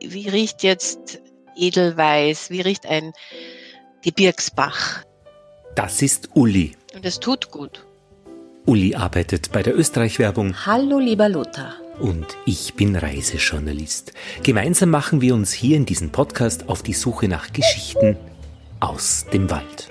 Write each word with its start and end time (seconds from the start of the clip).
wie 0.00 0.28
riecht 0.28 0.62
jetzt 0.62 1.20
Edelweiß, 1.56 2.50
wie 2.50 2.60
riecht 2.60 2.86
ein 2.86 3.12
Gebirgsbach. 4.02 5.04
Das 5.74 6.02
ist 6.02 6.30
Uli. 6.34 6.72
Und 6.94 7.04
es 7.04 7.20
tut 7.20 7.50
gut. 7.50 7.84
Uli 8.66 8.94
arbeitet 8.94 9.52
bei 9.52 9.62
der 9.62 9.76
Österreich-Werbung. 9.76 10.66
Hallo, 10.66 10.98
lieber 10.98 11.28
Lothar. 11.28 11.74
Und 11.98 12.26
ich 12.46 12.74
bin 12.74 12.96
Reisejournalist. 12.96 14.12
Gemeinsam 14.42 14.90
machen 14.90 15.20
wir 15.20 15.34
uns 15.34 15.52
hier 15.52 15.76
in 15.76 15.86
diesem 15.86 16.10
Podcast 16.10 16.68
auf 16.68 16.82
die 16.82 16.94
Suche 16.94 17.28
nach 17.28 17.52
Geschichten 17.52 18.16
aus 18.80 19.26
dem 19.32 19.50
Wald. 19.50 19.88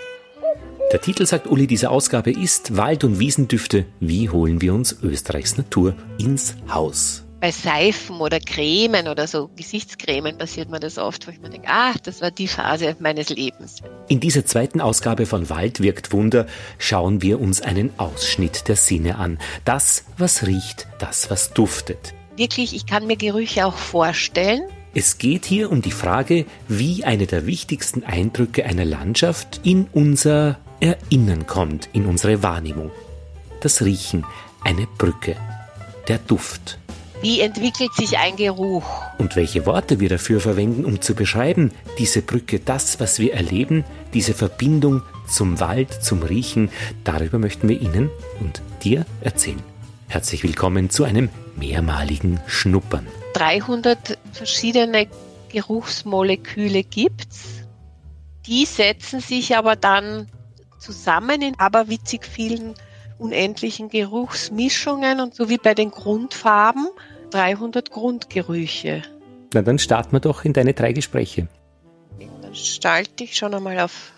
Der 0.91 1.01
Titel 1.01 1.27
sagt 1.27 1.45
Uli 1.45 1.67
dieser 1.67 1.91
Ausgabe 1.91 2.31
ist 2.31 2.75
Wald- 2.75 3.03
und 3.03 3.19
Wiesendüfte. 3.19 3.85
Wie 3.99 4.29
holen 4.29 4.59
wir 4.59 4.73
uns 4.73 4.97
Österreichs 5.03 5.55
Natur 5.55 5.93
ins 6.17 6.55
Haus? 6.67 7.25
Bei 7.39 7.51
Seifen 7.51 8.19
oder 8.19 8.39
Cremen 8.39 9.07
oder 9.07 9.27
so 9.27 9.49
Gesichtscremen 9.55 10.37
passiert 10.37 10.69
mir 10.69 10.79
das 10.79 10.97
oft, 10.97 11.25
wo 11.27 11.31
ich 11.31 11.39
mir 11.39 11.49
denke, 11.49 11.67
ah, 11.69 11.93
das 12.03 12.21
war 12.21 12.31
die 12.31 12.47
Phase 12.47 12.95
meines 12.99 13.29
Lebens. 13.29 13.81
In 14.07 14.19
dieser 14.19 14.45
zweiten 14.45 14.81
Ausgabe 14.81 15.25
von 15.25 15.49
Wald 15.49 15.81
wirkt 15.81 16.11
Wunder 16.11 16.47
schauen 16.77 17.21
wir 17.21 17.39
uns 17.39 17.61
einen 17.61 17.91
Ausschnitt 17.97 18.67
der 18.67 18.75
Sinne 18.75 19.17
an. 19.17 19.39
Das, 19.65 20.05
was 20.17 20.45
riecht, 20.45 20.87
das, 20.99 21.29
was 21.29 21.53
duftet. 21.53 22.13
Wirklich, 22.35 22.75
ich 22.75 22.85
kann 22.85 23.07
mir 23.07 23.17
Gerüche 23.17 23.65
auch 23.65 23.75
vorstellen. 23.75 24.61
Es 24.93 25.17
geht 25.17 25.45
hier 25.45 25.71
um 25.71 25.81
die 25.81 25.91
Frage, 25.91 26.45
wie 26.67 27.03
eine 27.03 27.27
der 27.27 27.45
wichtigsten 27.45 28.03
Eindrücke 28.03 28.65
einer 28.65 28.85
Landschaft 28.85 29.61
in 29.63 29.87
unser 29.93 30.57
Erinnern 30.79 31.45
kommt, 31.45 31.89
in 31.93 32.05
unsere 32.05 32.41
Wahrnehmung. 32.41 32.91
Das 33.61 33.83
Riechen, 33.83 34.25
eine 34.63 34.87
Brücke, 34.97 35.35
der 36.07 36.17
Duft. 36.17 36.79
Wie 37.21 37.41
entwickelt 37.41 37.93
sich 37.95 38.17
ein 38.17 38.37
Geruch? 38.37 38.85
Und 39.17 39.35
welche 39.35 39.65
Worte 39.65 39.99
wir 39.99 40.07
dafür 40.07 40.39
verwenden, 40.39 40.85
um 40.85 41.01
zu 41.01 41.15
beschreiben, 41.15 41.73
diese 41.97 42.21
Brücke, 42.21 42.61
das, 42.61 43.01
was 43.01 43.19
wir 43.19 43.33
erleben, 43.33 43.83
diese 44.13 44.33
Verbindung 44.33 45.01
zum 45.27 45.59
Wald, 45.59 46.01
zum 46.01 46.23
Riechen, 46.23 46.71
darüber 47.03 47.37
möchten 47.37 47.67
wir 47.67 47.81
Ihnen 47.81 48.09
und 48.39 48.61
dir 48.83 49.05
erzählen. 49.19 49.61
Herzlich 50.07 50.43
willkommen 50.43 50.89
zu 50.89 51.03
einem 51.03 51.27
mehrmaligen 51.57 52.39
Schnuppern. 52.47 53.05
300 53.33 54.17
verschiedene 54.31 55.07
Geruchsmoleküle 55.49 56.83
gibt's. 56.83 57.65
Die 58.45 58.65
setzen 58.65 59.19
sich 59.19 59.57
aber 59.57 59.75
dann 59.75 60.27
zusammen 60.77 61.41
in 61.41 61.59
aberwitzig 61.59 62.25
vielen 62.25 62.75
unendlichen 63.19 63.89
Geruchsmischungen 63.89 65.19
und 65.19 65.35
so 65.35 65.49
wie 65.49 65.57
bei 65.57 65.73
den 65.73 65.91
Grundfarben 65.91 66.87
300 67.31 67.91
Grundgerüche. 67.91 69.03
Na, 69.53 69.61
dann 69.61 69.79
starten 69.79 70.11
wir 70.13 70.19
doch 70.19 70.45
in 70.45 70.53
deine 70.53 70.73
drei 70.73 70.93
Gespräche. 70.93 71.47
Dann 72.41 72.55
schalte 72.55 73.23
ich 73.23 73.35
schon 73.35 73.53
einmal 73.53 73.79
auf 73.79 74.11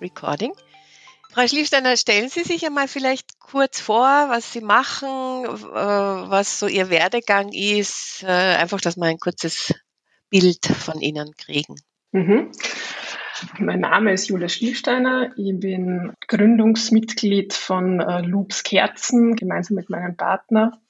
Recording. 0.00 0.52
Frau 1.32 1.46
Schliefsteiner, 1.46 1.96
stellen 1.96 2.30
Sie 2.30 2.42
sich 2.42 2.64
einmal 2.64 2.88
vielleicht 2.88 3.38
kurz 3.38 3.80
vor, 3.80 4.06
was 4.06 4.52
Sie 4.52 4.62
machen, 4.62 5.44
äh, 5.44 5.50
was 5.50 6.58
so 6.58 6.66
Ihr 6.66 6.88
Werdegang 6.88 7.50
ist, 7.52 8.22
äh, 8.22 8.26
einfach, 8.26 8.80
dass 8.80 8.96
wir 8.96 9.04
ein 9.04 9.18
kurzes 9.18 9.74
Bild 10.30 10.64
von 10.64 11.00
Ihnen 11.00 11.34
kriegen. 11.36 11.76
Mhm. 12.12 12.52
Mein 13.58 13.80
Name 13.80 14.12
ist 14.12 14.28
Julia 14.28 14.48
Schliefsteiner. 14.48 15.32
Ich 15.36 15.60
bin 15.60 16.14
Gründungsmitglied 16.26 17.52
von 17.52 18.00
äh, 18.00 18.22
Loops 18.22 18.62
Kerzen 18.62 19.36
gemeinsam 19.36 19.76
mit 19.76 19.90
meinem 19.90 20.16
Partner 20.16 20.80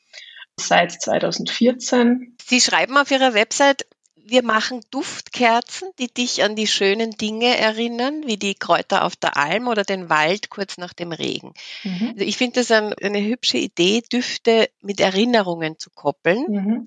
seit 0.58 0.92
2014. 0.92 2.36
Sie 2.44 2.60
schreiben 2.60 2.96
auf 2.96 3.10
Ihrer 3.10 3.34
Website, 3.34 3.86
wir 4.28 4.42
machen 4.42 4.80
Duftkerzen, 4.90 5.88
die 6.00 6.12
dich 6.12 6.42
an 6.42 6.56
die 6.56 6.66
schönen 6.66 7.12
Dinge 7.12 7.56
erinnern, 7.56 8.24
wie 8.26 8.36
die 8.36 8.56
Kräuter 8.56 9.04
auf 9.04 9.14
der 9.14 9.36
Alm 9.36 9.68
oder 9.68 9.84
den 9.84 10.10
Wald 10.10 10.50
kurz 10.50 10.78
nach 10.78 10.92
dem 10.92 11.12
Regen. 11.12 11.54
Mhm. 11.84 12.10
Also 12.14 12.24
ich 12.24 12.36
finde 12.36 12.60
das 12.60 12.72
ein, 12.72 12.92
eine 12.94 13.22
hübsche 13.24 13.58
Idee, 13.58 14.02
Düfte 14.12 14.68
mit 14.82 14.98
Erinnerungen 14.98 15.78
zu 15.78 15.90
koppeln. 15.90 16.44
Mhm. 16.48 16.86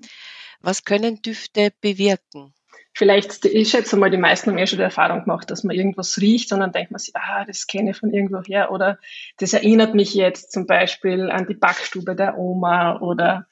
Was 0.60 0.84
können 0.84 1.22
Düfte 1.22 1.72
bewirken? 1.80 2.52
vielleicht, 2.92 3.46
ich 3.46 3.70
schätze 3.70 3.96
mal, 3.96 4.10
die 4.10 4.18
meisten 4.18 4.50
haben 4.50 4.58
eh 4.58 4.66
schon 4.66 4.78
die 4.78 4.84
Erfahrung 4.84 5.24
gemacht, 5.24 5.50
dass 5.50 5.64
man 5.64 5.74
irgendwas 5.74 6.20
riecht 6.20 6.52
und 6.52 6.60
dann 6.60 6.72
denkt 6.72 6.90
man 6.90 6.98
sich, 6.98 7.16
ah, 7.16 7.44
das 7.46 7.66
kenne 7.66 7.92
ich 7.92 7.96
von 7.96 8.12
irgendwo 8.12 8.42
her 8.42 8.70
oder 8.72 8.98
das 9.38 9.54
erinnert 9.54 9.94
mich 9.94 10.12
jetzt 10.12 10.52
zum 10.52 10.66
Beispiel 10.66 11.30
an 11.30 11.46
die 11.46 11.54
Backstube 11.54 12.14
der 12.14 12.36
Oma 12.36 13.00
oder 13.00 13.46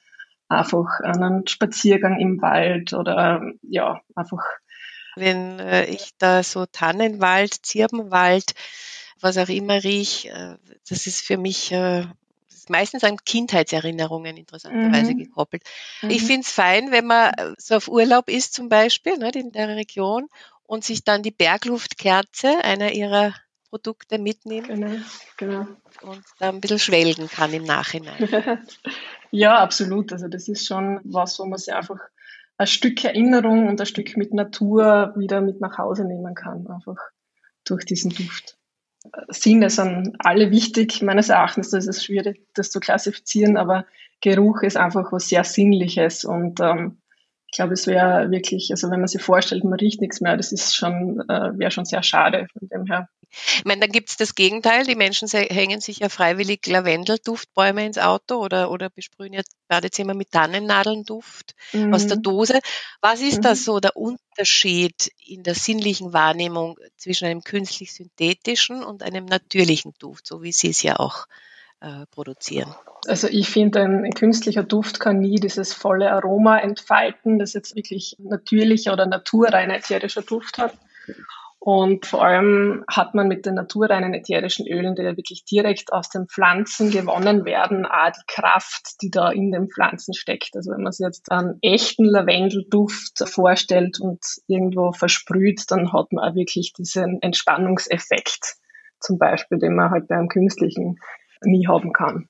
einfach 0.48 1.00
an 1.02 1.22
einen 1.22 1.46
Spaziergang 1.46 2.18
im 2.18 2.40
Wald 2.40 2.92
oder 2.92 3.42
ja, 3.62 4.00
einfach. 4.14 4.42
Wenn 5.16 5.58
äh, 5.58 5.84
ich 5.86 6.10
da 6.18 6.42
so 6.42 6.66
Tannenwald, 6.66 7.66
Zirbenwald, 7.66 8.54
was 9.20 9.36
auch 9.36 9.48
immer 9.48 9.82
riech, 9.82 10.26
äh, 10.26 10.56
das 10.88 11.06
ist 11.06 11.20
für 11.20 11.36
mich 11.36 11.72
äh, 11.72 12.06
meistens 12.68 13.04
an 13.04 13.16
Kindheitserinnerungen 13.16 14.36
interessanterweise 14.36 15.12
mhm. 15.12 15.18
gekoppelt. 15.18 15.62
Mhm. 16.02 16.10
Ich 16.10 16.22
finde 16.22 16.42
es 16.42 16.52
fein, 16.52 16.92
wenn 16.92 17.06
man 17.06 17.32
so 17.58 17.76
auf 17.76 17.88
Urlaub 17.88 18.28
ist 18.28 18.54
zum 18.54 18.68
Beispiel 18.68 19.16
ne, 19.18 19.30
in 19.34 19.52
der 19.52 19.68
Region 19.68 20.28
und 20.64 20.84
sich 20.84 21.04
dann 21.04 21.22
die 21.22 21.30
Bergluftkerze 21.30 22.62
einer 22.62 22.92
ihrer 22.92 23.34
Produkte 23.70 24.18
mitnimmt 24.18 24.68
genau, 24.68 24.96
genau. 25.36 25.66
und 26.02 26.22
da 26.38 26.48
ein 26.48 26.60
bisschen 26.60 26.78
schwelgen 26.78 27.28
kann 27.28 27.52
im 27.52 27.64
Nachhinein. 27.64 28.16
ja, 29.30 29.58
absolut. 29.58 30.12
Also 30.12 30.28
das 30.28 30.48
ist 30.48 30.66
schon 30.66 31.00
was, 31.04 31.38
wo 31.38 31.44
man 31.44 31.58
sich 31.58 31.74
einfach 31.74 32.00
ein 32.56 32.66
Stück 32.66 33.04
Erinnerung 33.04 33.68
und 33.68 33.80
ein 33.80 33.86
Stück 33.86 34.16
mit 34.16 34.32
Natur 34.32 35.14
wieder 35.16 35.40
mit 35.40 35.60
nach 35.60 35.78
Hause 35.78 36.04
nehmen 36.04 36.34
kann, 36.34 36.66
einfach 36.66 36.98
durch 37.64 37.84
diesen 37.84 38.10
Duft. 38.10 38.56
Sinne 39.28 39.70
sind 39.70 40.16
alle 40.18 40.50
wichtig. 40.50 41.02
Meines 41.02 41.28
Erachtens 41.28 41.70
das 41.70 41.86
ist 41.86 41.96
es 41.96 42.04
schwierig, 42.04 42.46
das 42.54 42.70
zu 42.70 42.80
klassifizieren, 42.80 43.56
aber 43.56 43.86
Geruch 44.20 44.62
ist 44.62 44.76
einfach 44.76 45.12
was 45.12 45.28
sehr 45.28 45.44
Sinnliches 45.44 46.24
und 46.24 46.60
ähm, 46.60 47.00
ich 47.50 47.56
glaube, 47.56 47.72
es 47.72 47.86
wäre 47.86 48.30
wirklich, 48.30 48.70
also 48.70 48.90
wenn 48.90 49.00
man 49.00 49.08
sich 49.08 49.22
vorstellt, 49.22 49.64
man 49.64 49.78
riecht 49.78 50.02
nichts 50.02 50.20
mehr, 50.20 50.36
das 50.36 50.52
ist 50.52 50.76
schon, 50.76 51.20
äh, 51.28 51.58
wäre 51.58 51.70
schon 51.70 51.86
sehr 51.86 52.02
schade 52.02 52.46
von 52.52 52.68
dem 52.68 52.86
her. 52.86 53.08
Ich 53.30 53.64
meine, 53.64 53.80
dann 53.80 53.90
gibt 53.90 54.10
es 54.10 54.16
das 54.16 54.34
Gegenteil. 54.34 54.84
Die 54.84 54.94
Menschen 54.94 55.28
hängen 55.28 55.80
sich 55.80 55.98
ja 55.98 56.08
freiwillig 56.08 56.66
Lavendelduftbäume 56.66 57.84
ins 57.84 57.98
Auto 57.98 58.36
oder, 58.36 58.70
oder 58.70 58.90
besprühen 58.90 59.32
ihr 59.32 59.44
Badezimmer 59.66 60.14
mit 60.14 60.30
Tannennadelnduft 60.30 61.54
mhm. 61.72 61.92
aus 61.92 62.06
der 62.06 62.18
Dose. 62.18 62.60
Was 63.00 63.20
ist 63.20 63.38
mhm. 63.38 63.42
da 63.42 63.54
so 63.54 63.80
der 63.80 63.96
Unterschied 63.96 65.10
in 65.24 65.42
der 65.42 65.54
sinnlichen 65.54 66.12
Wahrnehmung 66.12 66.78
zwischen 66.96 67.26
einem 67.26 67.42
künstlich-synthetischen 67.42 68.82
und 68.82 69.02
einem 69.02 69.24
natürlichen 69.24 69.94
Duft, 69.98 70.26
so 70.26 70.42
wie 70.42 70.52
Sie 70.52 70.70
es 70.70 70.82
ja 70.82 70.96
auch 70.98 71.26
äh, 71.80 72.06
produzieren? 72.10 72.74
Also 73.06 73.28
ich 73.28 73.48
finde, 73.48 73.80
ein 73.80 74.10
künstlicher 74.12 74.64
Duft 74.64 75.00
kann 75.00 75.20
nie 75.20 75.36
dieses 75.36 75.72
volle 75.72 76.12
Aroma 76.12 76.58
entfalten, 76.58 77.38
das 77.38 77.52
jetzt 77.54 77.76
wirklich 77.76 78.16
natürlicher 78.18 78.92
oder 78.92 79.06
naturreiner 79.06 79.76
ätherischer 79.76 80.22
Duft 80.22 80.58
hat. 80.58 80.74
Und 81.60 82.06
vor 82.06 82.24
allem 82.24 82.84
hat 82.88 83.14
man 83.14 83.26
mit 83.26 83.44
den 83.44 83.54
naturreinen 83.54 84.14
ätherischen 84.14 84.66
Ölen, 84.66 84.94
die 84.94 85.02
ja 85.02 85.16
wirklich 85.16 85.44
direkt 85.44 85.92
aus 85.92 86.08
den 86.08 86.28
Pflanzen 86.28 86.90
gewonnen 86.90 87.44
werden, 87.44 87.84
auch 87.84 88.10
die 88.12 88.22
Kraft, 88.26 89.02
die 89.02 89.10
da 89.10 89.30
in 89.30 89.50
den 89.50 89.68
Pflanzen 89.68 90.14
steckt. 90.14 90.50
Also 90.54 90.70
wenn 90.70 90.82
man 90.82 90.92
sich 90.92 91.04
jetzt 91.04 91.30
einen 91.32 91.58
echten 91.60 92.04
Lavendelduft 92.04 93.28
vorstellt 93.28 94.00
und 94.00 94.20
irgendwo 94.46 94.92
versprüht, 94.92 95.64
dann 95.70 95.92
hat 95.92 96.12
man 96.12 96.30
auch 96.30 96.34
wirklich 96.36 96.72
diesen 96.74 97.20
Entspannungseffekt, 97.22 98.56
zum 99.00 99.18
Beispiel, 99.18 99.58
den 99.58 99.74
man 99.74 99.90
halt 99.90 100.06
beim 100.08 100.28
künstlichen 100.28 100.98
nie 101.42 101.66
haben 101.66 101.92
kann. 101.92 102.28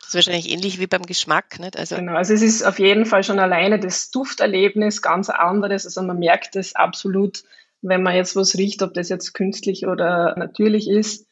Das 0.00 0.08
ist 0.08 0.14
wahrscheinlich 0.14 0.50
ähnlich 0.50 0.78
wie 0.80 0.86
beim 0.86 1.02
Geschmack, 1.02 1.58
nicht? 1.58 1.78
Also 1.78 1.96
genau, 1.96 2.14
also 2.14 2.34
es 2.34 2.42
ist 2.42 2.62
auf 2.62 2.78
jeden 2.78 3.06
Fall 3.06 3.24
schon 3.24 3.38
alleine 3.38 3.80
das 3.80 4.10
Dufterlebnis 4.10 5.00
ganz 5.00 5.30
anderes. 5.30 5.86
Also 5.86 6.02
man 6.02 6.18
merkt 6.18 6.56
es 6.56 6.74
absolut 6.76 7.44
wenn 7.84 8.02
man 8.02 8.16
jetzt 8.16 8.34
was 8.34 8.56
riecht, 8.56 8.82
ob 8.82 8.94
das 8.94 9.08
jetzt 9.08 9.34
künstlich 9.34 9.86
oder 9.86 10.34
natürlich 10.36 10.88
ist. 10.88 11.28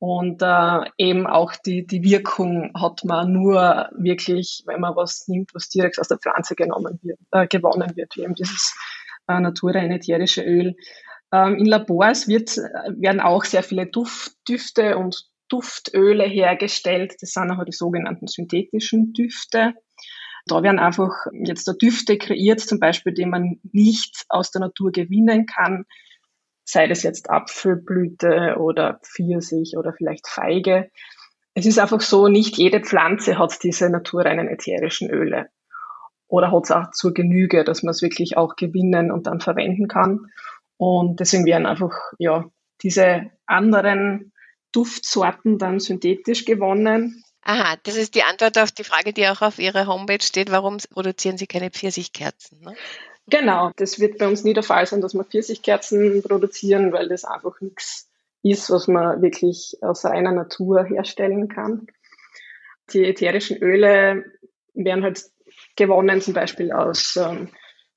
Und 0.00 0.42
äh, 0.42 0.80
eben 0.98 1.26
auch 1.26 1.54
die, 1.54 1.86
die 1.86 2.02
Wirkung 2.02 2.72
hat 2.78 3.04
man 3.04 3.32
nur 3.32 3.88
wirklich, 3.96 4.64
wenn 4.66 4.80
man 4.80 4.96
was 4.96 5.28
nimmt, 5.28 5.54
was 5.54 5.68
direkt 5.68 5.98
aus 5.98 6.08
der 6.08 6.18
Pflanze 6.18 6.56
genommen 6.56 6.98
wird, 7.02 7.18
äh, 7.30 7.46
gewonnen 7.46 7.96
wird, 7.96 8.16
wie 8.16 8.22
eben 8.22 8.34
dieses 8.34 8.76
äh, 9.28 9.40
naturreine 9.40 9.94
ätherische 9.94 10.42
Öl. 10.42 10.74
Ähm, 11.32 11.56
in 11.56 11.66
Labors 11.66 12.28
wird, 12.28 12.56
werden 12.56 13.20
auch 13.20 13.44
sehr 13.44 13.62
viele 13.62 13.86
Duft, 13.86 14.32
Düfte 14.46 14.98
und 14.98 15.26
Duftöle 15.54 16.24
hergestellt. 16.24 17.14
Das 17.20 17.32
sind 17.32 17.50
auch 17.50 17.64
die 17.64 17.72
sogenannten 17.72 18.26
synthetischen 18.26 19.12
Düfte. 19.12 19.74
Da 20.46 20.62
werden 20.62 20.78
einfach 20.80 21.12
jetzt 21.32 21.70
Düfte 21.80 22.18
kreiert, 22.18 22.60
zum 22.60 22.80
Beispiel, 22.80 23.14
die 23.14 23.24
man 23.24 23.60
nicht 23.72 24.24
aus 24.28 24.50
der 24.50 24.60
Natur 24.60 24.90
gewinnen 24.92 25.46
kann, 25.46 25.84
sei 26.64 26.86
das 26.88 27.02
jetzt 27.02 27.30
Apfelblüte 27.30 28.56
oder 28.58 29.00
Pfirsich 29.02 29.76
oder 29.78 29.92
vielleicht 29.92 30.26
Feige. 30.26 30.90
Es 31.54 31.66
ist 31.66 31.78
einfach 31.78 32.00
so, 32.00 32.28
nicht 32.28 32.58
jede 32.58 32.80
Pflanze 32.80 33.38
hat 33.38 33.62
diese 33.62 33.88
naturreinen 33.88 34.48
ätherischen 34.48 35.08
Öle. 35.08 35.48
oder 36.26 36.50
hat 36.50 36.64
es 36.64 36.70
auch 36.72 36.90
zur 36.90 37.14
Genüge, 37.14 37.64
dass 37.64 37.82
man 37.82 37.92
es 37.92 38.02
wirklich 38.02 38.36
auch 38.36 38.56
gewinnen 38.56 39.12
und 39.12 39.26
dann 39.28 39.40
verwenden 39.40 39.86
kann. 39.86 40.26
Und 40.76 41.20
deswegen 41.20 41.46
werden 41.46 41.66
einfach 41.66 41.92
ja 42.18 42.44
diese 42.82 43.30
anderen 43.46 44.32
Duftsorten 44.74 45.58
dann 45.58 45.80
synthetisch 45.80 46.44
gewonnen. 46.44 47.22
Aha, 47.42 47.76
das 47.82 47.96
ist 47.96 48.14
die 48.14 48.22
Antwort 48.22 48.58
auf 48.58 48.72
die 48.72 48.84
Frage, 48.84 49.12
die 49.12 49.28
auch 49.28 49.42
auf 49.42 49.58
Ihrer 49.58 49.86
Homepage 49.86 50.22
steht. 50.22 50.50
Warum 50.50 50.78
produzieren 50.90 51.36
Sie 51.36 51.46
keine 51.46 51.70
Pfirsichkerzen? 51.70 52.60
Ne? 52.62 52.74
Genau, 53.26 53.70
das 53.76 54.00
wird 54.00 54.18
bei 54.18 54.26
uns 54.26 54.44
nie 54.44 54.54
der 54.54 54.62
Fall 54.62 54.86
sein, 54.86 55.00
dass 55.00 55.14
wir 55.14 55.24
Pfirsichkerzen 55.24 56.22
produzieren, 56.22 56.92
weil 56.92 57.08
das 57.08 57.24
einfach 57.24 57.60
nichts 57.60 58.08
ist, 58.42 58.70
was 58.70 58.88
man 58.88 59.22
wirklich 59.22 59.78
aus 59.80 60.04
reiner 60.04 60.32
Natur 60.32 60.84
herstellen 60.84 61.48
kann. 61.48 61.86
Die 62.92 63.04
ätherischen 63.04 63.56
Öle 63.62 64.24
werden 64.74 65.04
halt 65.04 65.24
gewonnen, 65.76 66.20
zum 66.20 66.34
Beispiel 66.34 66.72
aus 66.72 67.16
ähm, 67.16 67.48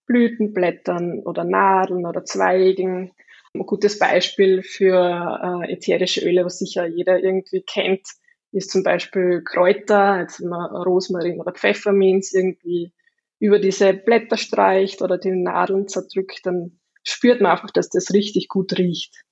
Blütenblättern 0.06 1.19
oder 1.19 1.44
Nadeln 1.44 2.06
oder 2.06 2.23
Zweigen. 2.23 3.12
Ein 3.59 3.65
gutes 3.65 3.98
Beispiel 3.98 4.62
für 4.62 5.63
äh, 5.65 5.74
ätherische 5.74 6.21
Öle, 6.21 6.45
was 6.45 6.59
sicher 6.59 6.86
jeder 6.86 7.24
irgendwie 7.24 7.62
kennt, 7.62 8.07
ist 8.51 8.71
zum 8.71 8.83
Beispiel 8.83 9.42
Kräuter, 9.44 10.19
jetzt 10.21 10.42
wenn 10.42 10.50
man 10.50 10.75
Rosmarin 10.75 11.39
oder 11.39 11.51
Pfefferminz 11.51 12.33
irgendwie 12.33 12.94
über 13.39 13.59
diese 13.59 13.94
Blätter 13.94 14.38
streicht 14.38 15.01
oder 15.01 15.18
die 15.18 15.31
Nadeln 15.31 15.88
zerdrückt, 15.88 16.42
dann 16.44 16.80
spürt 17.04 17.42
man 17.42 17.51
einfach, 17.51 17.71
dass 17.71 17.89
das 17.89 18.13
richtig 18.13 18.48
gut 18.48 18.77
riecht. 18.77 19.24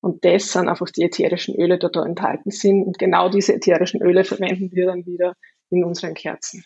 Und 0.00 0.24
das 0.24 0.52
sind 0.52 0.68
einfach 0.68 0.90
die 0.90 1.02
ätherischen 1.02 1.54
Öle, 1.56 1.78
die 1.78 1.88
da 1.90 2.04
enthalten 2.04 2.50
sind. 2.50 2.84
Und 2.84 2.98
genau 2.98 3.28
diese 3.28 3.54
ätherischen 3.54 4.02
Öle 4.02 4.24
verwenden 4.24 4.70
wir 4.72 4.86
dann 4.86 5.06
wieder 5.06 5.34
in 5.70 5.82
unseren 5.84 6.14
Kerzen. 6.14 6.64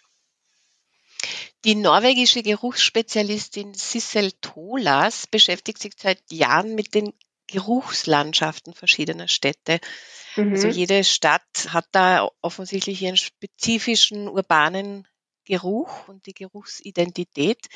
Die 1.65 1.75
norwegische 1.75 2.43
Geruchsspezialistin 2.43 3.75
Sissel 3.75 4.33
Tolas 4.41 5.27
beschäftigt 5.27 5.81
sich 5.81 5.93
seit 5.99 6.23
Jahren 6.31 6.75
mit 6.75 6.95
den 6.95 7.13
Geruchslandschaften 7.49 8.75
verschiedener 8.75 9.27
Städte. 9.27 9.81
Mhm. 10.37 10.53
Also 10.53 10.69
jede 10.69 11.03
Stadt 11.03 11.69
hat 11.71 11.87
da 11.93 12.29
offensichtlich 12.43 13.03
ihren 13.03 13.17
spezifischen 13.17 14.29
urbanen 14.29 15.09
Geruch 15.45 16.09
und 16.09 16.27
die 16.27 16.35
Geruchsidentität. 16.35 17.67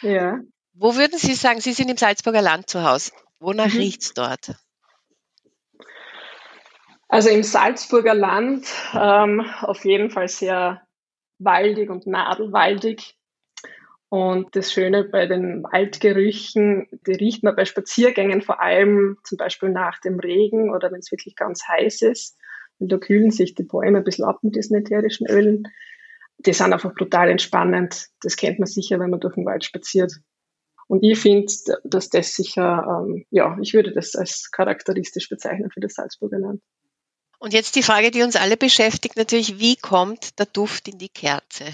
Ja. 0.00 0.40
Wo 0.72 0.96
würden 0.96 1.18
Sie 1.18 1.34
sagen, 1.34 1.60
Sie 1.60 1.74
sind 1.74 1.90
im 1.90 1.96
Salzburger 1.96 2.42
Land 2.42 2.70
zu 2.70 2.82
Hause. 2.82 3.12
Wonach 3.38 3.72
mhm. 3.72 3.78
riecht 3.78 4.02
es 4.02 4.14
dort? 4.14 4.54
Also 7.08 7.30
im 7.30 7.42
Salzburger 7.42 8.14
Land 8.14 8.66
ähm, 8.94 9.40
auf 9.60 9.84
jeden 9.84 10.10
Fall 10.10 10.28
sehr 10.28 10.82
waldig 11.38 11.90
und 11.90 12.06
nadelwaldig. 12.06 13.17
Und 14.10 14.56
das 14.56 14.72
Schöne 14.72 15.04
bei 15.04 15.26
den 15.26 15.62
Waldgerüchen, 15.62 16.88
die 17.06 17.12
riecht 17.12 17.42
man 17.42 17.54
bei 17.54 17.66
Spaziergängen 17.66 18.40
vor 18.40 18.60
allem 18.60 19.18
zum 19.22 19.36
Beispiel 19.36 19.68
nach 19.68 20.00
dem 20.00 20.18
Regen 20.18 20.70
oder 20.74 20.90
wenn 20.90 21.00
es 21.00 21.12
wirklich 21.12 21.36
ganz 21.36 21.68
heiß 21.68 22.02
ist. 22.02 22.38
Und 22.78 22.90
da 22.90 22.96
kühlen 22.96 23.30
sich 23.30 23.54
die 23.54 23.64
Bäume 23.64 23.98
ein 23.98 24.04
bisschen 24.04 24.24
ab 24.24 24.38
mit 24.42 24.56
diesen 24.56 24.76
ätherischen 24.76 25.26
Ölen. 25.26 25.64
Die 26.38 26.52
sind 26.52 26.72
einfach 26.72 26.94
brutal 26.94 27.28
entspannend. 27.28 28.06
Das 28.22 28.36
kennt 28.36 28.58
man 28.58 28.66
sicher, 28.66 28.98
wenn 28.98 29.10
man 29.10 29.20
durch 29.20 29.34
den 29.34 29.44
Wald 29.44 29.64
spaziert. 29.64 30.12
Und 30.86 31.02
ich 31.02 31.18
finde, 31.18 31.52
dass 31.84 32.08
das 32.08 32.34
sicher, 32.34 33.04
ähm, 33.04 33.26
ja, 33.30 33.58
ich 33.60 33.74
würde 33.74 33.92
das 33.92 34.14
als 34.14 34.50
charakteristisch 34.50 35.28
bezeichnen 35.28 35.70
für 35.70 35.80
das 35.80 35.94
Salzburger 35.94 36.38
Land. 36.38 36.62
Und 37.38 37.52
jetzt 37.52 37.76
die 37.76 37.82
Frage, 37.82 38.10
die 38.10 38.22
uns 38.22 38.36
alle 38.36 38.56
beschäftigt, 38.56 39.16
natürlich, 39.16 39.58
wie 39.58 39.76
kommt 39.76 40.38
der 40.38 40.46
Duft 40.46 40.88
in 40.88 40.96
die 40.96 41.10
Kerze? 41.10 41.66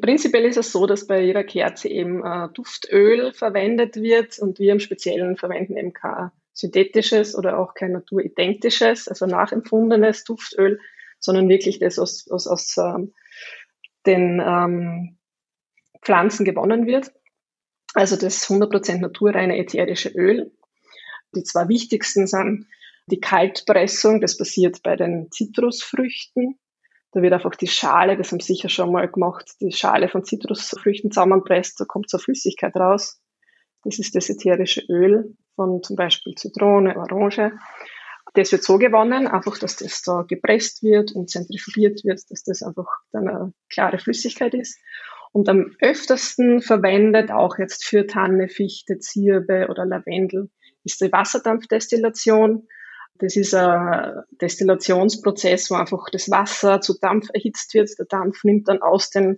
Prinzipiell 0.00 0.44
ist 0.44 0.56
es 0.56 0.72
so, 0.72 0.86
dass 0.86 1.06
bei 1.06 1.20
jeder 1.20 1.44
Kerze 1.44 1.88
eben 1.88 2.24
äh, 2.24 2.48
Duftöl 2.52 3.32
verwendet 3.32 3.96
wird 3.96 4.38
und 4.38 4.58
wir 4.58 4.72
im 4.72 4.80
Speziellen 4.80 5.36
verwenden 5.36 5.76
eben 5.76 5.92
kein 5.92 6.30
synthetisches 6.52 7.36
oder 7.36 7.58
auch 7.58 7.74
kein 7.74 7.92
naturidentisches, 7.92 9.08
also 9.08 9.26
nachempfundenes 9.26 10.24
Duftöl, 10.24 10.80
sondern 11.18 11.48
wirklich 11.48 11.80
das 11.80 11.98
aus, 11.98 12.28
aus, 12.30 12.46
aus 12.46 12.76
ähm, 12.78 13.12
den 14.06 14.40
ähm, 14.44 15.18
Pflanzen 16.02 16.44
gewonnen 16.44 16.86
wird. 16.86 17.12
Also 17.94 18.16
das 18.16 18.48
100% 18.48 18.98
naturreine 18.98 19.56
ätherische 19.58 20.10
Öl. 20.10 20.52
Die 21.34 21.42
zwei 21.42 21.68
wichtigsten 21.68 22.26
sind 22.26 22.66
die 23.06 23.20
Kaltpressung, 23.20 24.20
das 24.20 24.36
passiert 24.36 24.82
bei 24.82 24.96
den 24.96 25.30
Zitrusfrüchten 25.30 26.58
da 27.14 27.22
wird 27.22 27.32
einfach 27.32 27.54
die 27.54 27.68
Schale, 27.68 28.16
das 28.16 28.32
haben 28.32 28.40
Sie 28.40 28.52
sicher 28.52 28.68
schon 28.68 28.90
mal 28.90 29.08
gemacht, 29.08 29.52
die 29.60 29.70
Schale 29.70 30.08
von 30.08 30.24
Zitrusfrüchten 30.24 31.12
zusammenpresst, 31.12 31.78
da 31.78 31.84
kommt 31.84 32.10
so 32.10 32.18
Flüssigkeit 32.18 32.74
raus. 32.74 33.20
Das 33.84 34.00
ist 34.00 34.16
das 34.16 34.28
ätherische 34.28 34.82
Öl 34.88 35.36
von 35.54 35.80
zum 35.82 35.94
Beispiel 35.94 36.34
Zitrone, 36.34 36.96
Orange. 36.96 37.52
Das 38.34 38.50
wird 38.50 38.64
so 38.64 38.78
gewonnen, 38.78 39.28
einfach, 39.28 39.58
dass 39.58 39.76
das 39.76 40.02
da 40.02 40.22
gepresst 40.26 40.82
wird 40.82 41.12
und 41.12 41.30
zentrifugiert 41.30 42.04
wird, 42.04 42.20
dass 42.30 42.42
das 42.42 42.62
einfach 42.62 42.88
dann 43.12 43.28
eine 43.28 43.52
klare 43.70 43.98
Flüssigkeit 43.98 44.52
ist. 44.54 44.80
Und 45.30 45.48
am 45.48 45.70
öftersten 45.80 46.62
verwendet, 46.62 47.30
auch 47.30 47.58
jetzt 47.58 47.84
für 47.84 48.08
Tanne, 48.08 48.48
Fichte, 48.48 48.98
Zirbe 48.98 49.68
oder 49.70 49.86
Lavendel, 49.86 50.50
ist 50.82 51.00
die 51.00 51.12
Wasserdampfdestillation. 51.12 52.66
Das 53.18 53.36
ist 53.36 53.54
ein 53.54 54.22
Destillationsprozess, 54.40 55.70
wo 55.70 55.76
einfach 55.76 56.06
das 56.10 56.30
Wasser 56.30 56.80
zu 56.80 56.98
Dampf 56.98 57.28
erhitzt 57.32 57.72
wird. 57.74 57.90
Der 57.98 58.06
Dampf 58.06 58.42
nimmt 58.42 58.68
dann 58.68 58.82
aus 58.82 59.10
den 59.10 59.36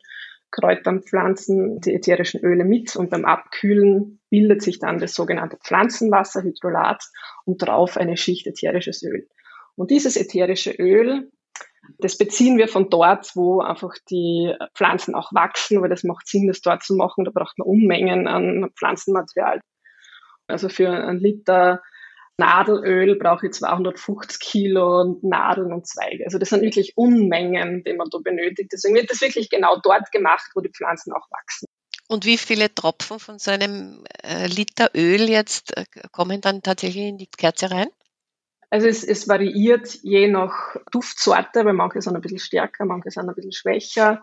Kräutern, 0.51 1.03
Pflanzen 1.03 1.81
die 1.81 1.95
ätherischen 1.95 2.41
Öle 2.41 2.65
mit 2.65 2.97
und 2.97 3.11
beim 3.11 3.25
Abkühlen 3.25 4.21
bildet 4.31 4.63
sich 4.63 4.79
dann 4.79 4.99
das 4.99 5.15
sogenannte 5.15 5.59
Pflanzenwasser, 5.59 6.43
Hydrolat 6.43 7.05
und 7.45 7.59
drauf 7.59 7.97
eine 7.97 8.17
Schicht 8.17 8.47
ätherisches 8.47 9.03
Öl. 9.03 9.29
Und 9.75 9.91
dieses 9.91 10.17
ätherische 10.17 10.71
Öl, 10.73 11.31
das 11.99 12.17
beziehen 12.17 12.57
wir 12.57 12.69
von 12.69 12.89
dort, 12.89 13.37
wo 13.37 13.61
einfach 13.61 13.95
die 14.11 14.55
Pflanzen 14.75 15.15
auch 15.15 15.33
wachsen, 15.33 15.83
weil 15.83 15.91
das 15.91 16.05
macht 16.05 16.27
Sinn, 16.27 16.49
das 16.49 16.63
dort 16.63 16.83
zu 16.83 16.95
machen. 16.95 17.25
Da 17.25 17.31
braucht 17.31 17.59
man 17.59 17.69
Unmengen 17.69 18.27
an 18.27 18.71
Pflanzenmaterial. 18.77 19.61
Also 20.47 20.69
für 20.69 20.89
einen 20.89 21.21
Liter 21.21 21.83
Nadelöl 22.39 23.17
brauche 23.17 23.47
ich 23.47 23.53
250 23.53 24.39
Kilo 24.41 25.19
Nadeln 25.23 25.73
und 25.73 25.87
Zweige. 25.87 26.25
Also 26.25 26.39
das 26.39 26.51
sind 26.51 26.63
wirklich 26.63 26.97
Unmengen, 26.97 27.83
die 27.85 27.95
man 27.95 28.09
da 28.11 28.19
benötigt. 28.19 28.71
Deswegen 28.73 28.95
wird 28.95 29.11
das 29.11 29.21
wirklich 29.21 29.49
genau 29.49 29.77
dort 29.83 30.13
gemacht, 30.13 30.51
wo 30.55 30.61
die 30.61 30.71
Pflanzen 30.71 31.13
auch 31.13 31.31
wachsen. 31.31 31.67
Und 32.09 32.25
wie 32.25 32.39
viele 32.39 32.73
Tropfen 32.73 33.19
von 33.19 33.39
so 33.39 33.51
einem 33.51 34.05
äh, 34.23 34.47
Liter 34.47 34.91
Öl 34.95 35.29
jetzt 35.29 35.77
äh, 35.77 35.85
kommen 36.13 36.41
dann 36.41 36.63
tatsächlich 36.63 37.07
in 37.07 37.19
die 37.19 37.27
Kerze 37.27 37.71
rein? 37.71 37.89
Also 38.71 38.87
es, 38.87 39.03
es 39.03 39.29
variiert 39.29 39.99
je 40.03 40.29
nach 40.29 40.77
Duftsorte, 40.91 41.65
weil 41.65 41.73
manche 41.73 42.03
sind 42.03 42.15
ein 42.15 42.21
bisschen 42.21 42.39
stärker, 42.39 42.85
manche 42.85 43.11
sind 43.11 43.29
ein 43.29 43.35
bisschen 43.35 43.53
schwächer. 43.53 44.21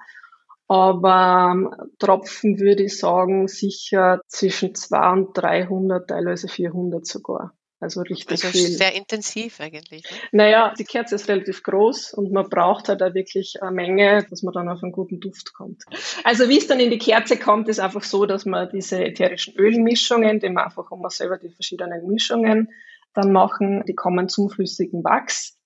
Aber 0.68 1.52
ähm, 1.54 1.76
Tropfen 2.00 2.60
würde 2.60 2.84
ich 2.84 2.98
sagen, 2.98 3.48
sicher 3.48 4.22
zwischen 4.28 4.76
200 4.76 5.28
und 5.28 5.38
300, 5.38 6.10
teilweise 6.10 6.48
400 6.48 7.06
sogar. 7.06 7.54
Also 7.84 8.02
richtig 8.02 8.32
also 8.32 8.48
viel. 8.48 8.70
Sehr 8.70 8.96
intensiv 8.96 9.60
eigentlich. 9.60 10.04
Ne? 10.04 10.18
Naja, 10.32 10.74
die 10.80 10.86
Kerze 10.86 11.16
ist 11.16 11.28
relativ 11.28 11.64
groß 11.64 12.14
und 12.14 12.32
man 12.32 12.48
braucht 12.50 12.88
halt 12.88 13.04
auch 13.04 13.14
wirklich 13.14 13.62
eine 13.62 13.72
Menge, 13.72 14.26
dass 14.30 14.42
man 14.42 14.54
dann 14.54 14.70
auf 14.70 14.82
einen 14.82 14.94
guten 14.94 15.20
Duft 15.20 15.54
kommt. 15.54 15.84
Also 16.24 16.48
wie 16.48 16.58
es 16.58 16.68
dann 16.68 16.80
in 16.80 16.92
die 16.92 16.98
Kerze 16.98 17.38
kommt, 17.38 17.68
ist 17.68 17.82
einfach 17.82 18.04
so, 18.04 18.26
dass 18.26 18.46
man 18.46 18.70
diese 18.72 19.04
ätherischen 19.04 19.56
Ölmischungen, 19.58 20.40
die 20.40 20.50
man 20.50 20.64
einfach 20.64 20.92
um 20.92 21.04
selber 21.10 21.38
die 21.38 21.50
verschiedenen 21.50 22.08
Mischungen 22.08 22.70
dann 23.14 23.34
machen, 23.34 23.84
die 23.86 23.96
kommen 23.96 24.30
zum 24.30 24.50
flüssigen 24.50 25.04
Wachs. 25.04 25.60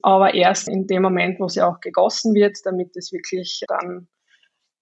Aber 0.00 0.34
erst 0.34 0.68
in 0.68 0.86
dem 0.86 1.02
Moment, 1.02 1.40
wo 1.40 1.48
sie 1.48 1.62
auch 1.62 1.80
gegossen 1.80 2.34
wird, 2.34 2.58
damit 2.64 2.96
es 2.96 3.12
wirklich 3.12 3.64
dann 3.66 4.06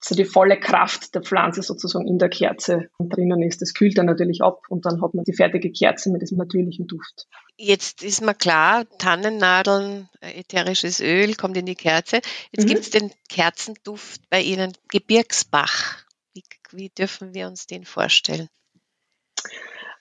so 0.07 0.15
die 0.15 0.25
volle 0.25 0.61
Kraft 0.61 1.17
der 1.17 1.23
Pflanze 1.23 1.63
sozusagen 1.63 2.07
in 2.07 2.19
der 2.19 2.29
Kerze 2.29 2.91
drinnen 3.01 3.43
ist. 3.43 3.61
Das 3.61 3.75
kühlt 3.75 3.99
dann 3.99 4.07
natürlich 4.07 4.41
ab 4.41 4.63
und 4.69 4.87
dann 4.87 5.03
hat 5.03 5.15
man 5.15 5.25
die 5.25 5.33
fertige 5.33 5.73
Kerze 5.73 6.13
mit 6.13 6.23
diesem 6.23 6.39
natürlichen 6.39 6.87
Duft. 6.87 7.27
Jetzt 7.57 8.05
ist 8.05 8.23
mir 8.23 8.35
klar, 8.35 8.85
Tannennadeln, 8.99 10.09
äh, 10.21 10.39
ätherisches 10.39 11.01
Öl 11.01 11.35
kommt 11.35 11.57
in 11.57 11.67
die 11.67 11.75
Kerze. 11.75 12.21
Jetzt 12.53 12.65
mhm. 12.65 12.69
gibt 12.69 12.81
es 12.83 12.91
den 12.91 13.11
Kerzenduft 13.29 14.21
bei 14.31 14.43
Ihnen, 14.43 14.73
Gebirgsbach. 14.89 16.05
Wie, 16.35 16.45
wie 16.71 16.89
dürfen 16.91 17.35
wir 17.35 17.49
uns 17.49 17.67
den 17.67 17.85
vorstellen? 17.85 18.49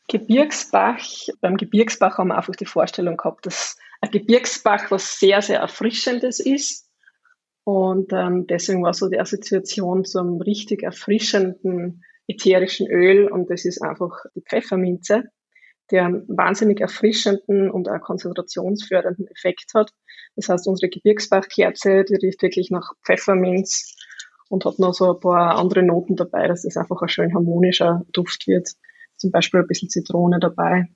Gebirgsbach, 0.07 1.03
beim 1.41 1.57
Gebirgsbach 1.57 2.19
haben 2.19 2.27
wir 2.27 2.37
einfach 2.37 2.55
die 2.55 2.67
Vorstellung 2.67 3.17
gehabt, 3.17 3.47
dass 3.47 3.77
ein 4.01 4.11
Gebirgsbach 4.11 4.91
was 4.91 5.19
sehr, 5.19 5.41
sehr 5.41 5.61
Erfrischendes 5.61 6.39
ist 6.39 6.84
und 7.65 8.13
ähm, 8.13 8.45
deswegen 8.47 8.83
war 8.83 8.93
so 8.93 9.09
die 9.09 9.19
Assoziation 9.19 10.05
zum 10.05 10.39
richtig 10.39 10.83
erfrischenden 10.83 12.03
ätherischen 12.27 12.87
Öl 12.87 13.27
und 13.27 13.49
das 13.49 13.65
ist 13.65 13.81
einfach 13.81 14.11
die 14.35 14.41
Pfefferminze, 14.41 15.23
der 15.91 16.05
einen 16.05 16.27
wahnsinnig 16.27 16.79
erfrischenden 16.79 17.71
und 17.71 17.89
auch 17.89 18.01
konzentrationsfördernden 18.01 19.27
Effekt 19.27 19.73
hat. 19.73 19.91
Das 20.35 20.47
heißt, 20.47 20.67
unsere 20.67 20.89
Gebirgsbachkerze, 20.89 22.03
die 22.03 22.15
riecht 22.15 22.43
wirklich 22.43 22.69
nach 22.69 22.93
Pfefferminz 23.03 23.95
und 24.47 24.63
hat 24.65 24.77
noch 24.77 24.93
so 24.93 25.15
ein 25.15 25.19
paar 25.19 25.57
andere 25.57 25.81
Noten 25.81 26.15
dabei, 26.15 26.47
dass 26.47 26.65
es 26.65 26.77
einfach 26.77 27.01
ein 27.01 27.09
schön 27.09 27.33
harmonischer 27.33 28.03
Duft 28.11 28.45
wird. 28.47 28.69
Zum 29.17 29.31
Beispiel 29.31 29.61
ein 29.61 29.67
bisschen 29.67 29.89
Zitrone 29.89 30.39
dabei. 30.39 30.87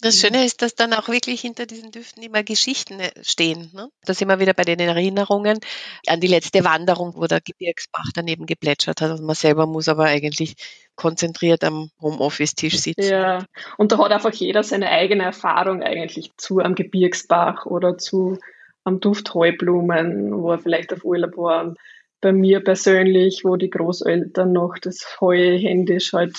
Das 0.00 0.20
Schöne 0.20 0.44
ist, 0.44 0.60
dass 0.60 0.74
dann 0.74 0.92
auch 0.92 1.08
wirklich 1.08 1.40
hinter 1.40 1.66
diesen 1.66 1.90
Düften 1.90 2.22
immer 2.22 2.42
Geschichten 2.42 3.00
äh, 3.00 3.12
stehen. 3.22 3.70
Ne? 3.72 3.88
Da 4.04 4.12
sind 4.12 4.28
wir 4.28 4.40
wieder 4.40 4.52
bei 4.52 4.64
den 4.64 4.80
Erinnerungen 4.80 5.60
an 6.06 6.20
die 6.20 6.26
letzte 6.26 6.64
Wanderung, 6.64 7.14
wo 7.16 7.26
der 7.26 7.40
Gebirgsbach 7.40 8.10
daneben 8.14 8.44
geplätschert 8.44 9.00
hat 9.00 9.12
und 9.12 9.24
man 9.24 9.34
selber 9.36 9.66
muss 9.66 9.88
aber 9.88 10.04
eigentlich 10.04 10.56
konzentriert 10.96 11.64
am 11.64 11.90
Homeoffice-Tisch 12.00 12.78
sitzen. 12.78 13.08
Ja, 13.08 13.46
und 13.78 13.92
da 13.92 13.98
hat 13.98 14.12
einfach 14.12 14.32
jeder 14.32 14.62
seine 14.62 14.90
eigene 14.90 15.24
Erfahrung 15.24 15.82
eigentlich 15.82 16.30
zu 16.36 16.58
am 16.58 16.74
Gebirgsbach 16.74 17.66
oder 17.66 17.96
zu 17.96 18.38
am 18.84 19.00
Duft 19.00 19.32
Heublumen, 19.32 20.42
wo 20.42 20.52
er 20.52 20.58
vielleicht 20.58 20.92
auf 20.92 21.04
Urlaub 21.04 21.36
war. 21.36 21.74
Bei 22.20 22.32
mir 22.32 22.60
persönlich, 22.60 23.42
wo 23.44 23.56
die 23.56 23.70
Großeltern 23.70 24.52
noch 24.52 24.76
das 24.80 25.18
Heu 25.20 25.58
händisch 25.58 26.12
halt 26.12 26.36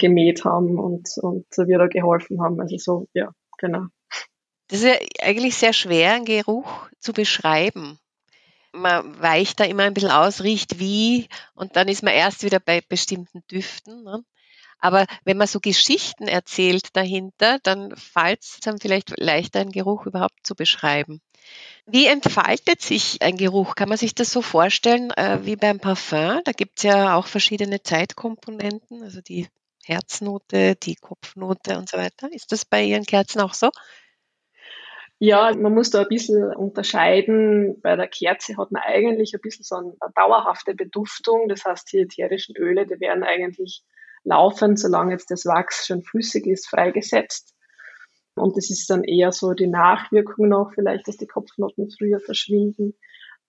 gemäht 0.00 0.44
haben 0.44 0.78
und, 0.78 1.08
und 1.18 1.46
wir 1.56 1.78
da 1.78 1.86
geholfen 1.86 2.42
haben. 2.42 2.60
Also 2.60 2.76
so, 2.78 3.08
ja, 3.14 3.30
genau. 3.58 3.86
Das 4.68 4.80
ist 4.80 4.84
ja 4.84 5.26
eigentlich 5.26 5.56
sehr 5.56 5.72
schwer, 5.72 6.14
einen 6.14 6.24
Geruch 6.24 6.88
zu 6.98 7.12
beschreiben. 7.12 7.98
Man 8.72 9.20
weicht 9.20 9.58
da 9.58 9.64
immer 9.64 9.82
ein 9.82 9.94
bisschen 9.94 10.12
aus, 10.12 10.42
riecht 10.42 10.78
wie 10.78 11.28
und 11.54 11.74
dann 11.74 11.88
ist 11.88 12.04
man 12.04 12.14
erst 12.14 12.44
wieder 12.44 12.60
bei 12.60 12.80
bestimmten 12.88 13.42
Düften. 13.50 14.04
Ne? 14.04 14.22
Aber 14.78 15.06
wenn 15.24 15.36
man 15.36 15.46
so 15.46 15.60
Geschichten 15.60 16.28
erzählt 16.28 16.96
dahinter, 16.96 17.58
dann 17.62 17.94
fällt 17.96 18.42
es 18.42 18.60
dann 18.60 18.78
vielleicht 18.78 19.18
leichter, 19.18 19.60
einen 19.60 19.72
Geruch 19.72 20.06
überhaupt 20.06 20.38
zu 20.44 20.54
beschreiben. 20.54 21.20
Wie 21.86 22.06
entfaltet 22.06 22.80
sich 22.80 23.22
ein 23.22 23.36
Geruch? 23.36 23.74
Kann 23.74 23.88
man 23.88 23.98
sich 23.98 24.14
das 24.14 24.30
so 24.30 24.40
vorstellen 24.42 25.10
äh, 25.12 25.40
wie 25.42 25.56
beim 25.56 25.80
Parfum? 25.80 26.40
Da 26.44 26.52
gibt 26.52 26.78
es 26.78 26.84
ja 26.84 27.16
auch 27.16 27.26
verschiedene 27.26 27.82
Zeitkomponenten, 27.82 29.02
also 29.02 29.20
die 29.20 29.48
Herznote, 29.84 30.76
die 30.76 30.94
Kopfnote 30.94 31.78
und 31.78 31.88
so 31.88 31.98
weiter. 31.98 32.32
Ist 32.32 32.52
das 32.52 32.64
bei 32.64 32.82
Ihren 32.82 33.04
Kerzen 33.04 33.40
auch 33.40 33.54
so? 33.54 33.70
Ja, 35.18 35.54
man 35.54 35.74
muss 35.74 35.90
da 35.90 36.00
ein 36.00 36.08
bisschen 36.08 36.54
unterscheiden. 36.54 37.78
Bei 37.82 37.94
der 37.94 38.08
Kerze 38.08 38.56
hat 38.56 38.72
man 38.72 38.82
eigentlich 38.82 39.34
ein 39.34 39.40
bisschen 39.42 39.64
so 39.64 39.76
eine 39.76 39.92
dauerhafte 40.14 40.74
Beduftung. 40.74 41.46
Das 41.48 41.64
heißt, 41.64 41.92
die 41.92 41.98
ätherischen 41.98 42.56
Öle, 42.56 42.86
die 42.86 43.00
werden 43.00 43.22
eigentlich 43.22 43.82
laufend, 44.24 44.78
solange 44.78 45.12
jetzt 45.12 45.30
das 45.30 45.44
Wachs 45.44 45.86
schon 45.86 46.02
flüssig 46.02 46.46
ist, 46.46 46.68
freigesetzt. 46.68 47.54
Und 48.34 48.56
das 48.56 48.70
ist 48.70 48.88
dann 48.88 49.04
eher 49.04 49.32
so 49.32 49.52
die 49.52 49.66
Nachwirkung 49.66 50.48
noch, 50.48 50.72
vielleicht, 50.74 51.06
dass 51.06 51.18
die 51.18 51.26
Kopfnoten 51.26 51.90
früher 51.90 52.20
verschwinden. 52.20 52.94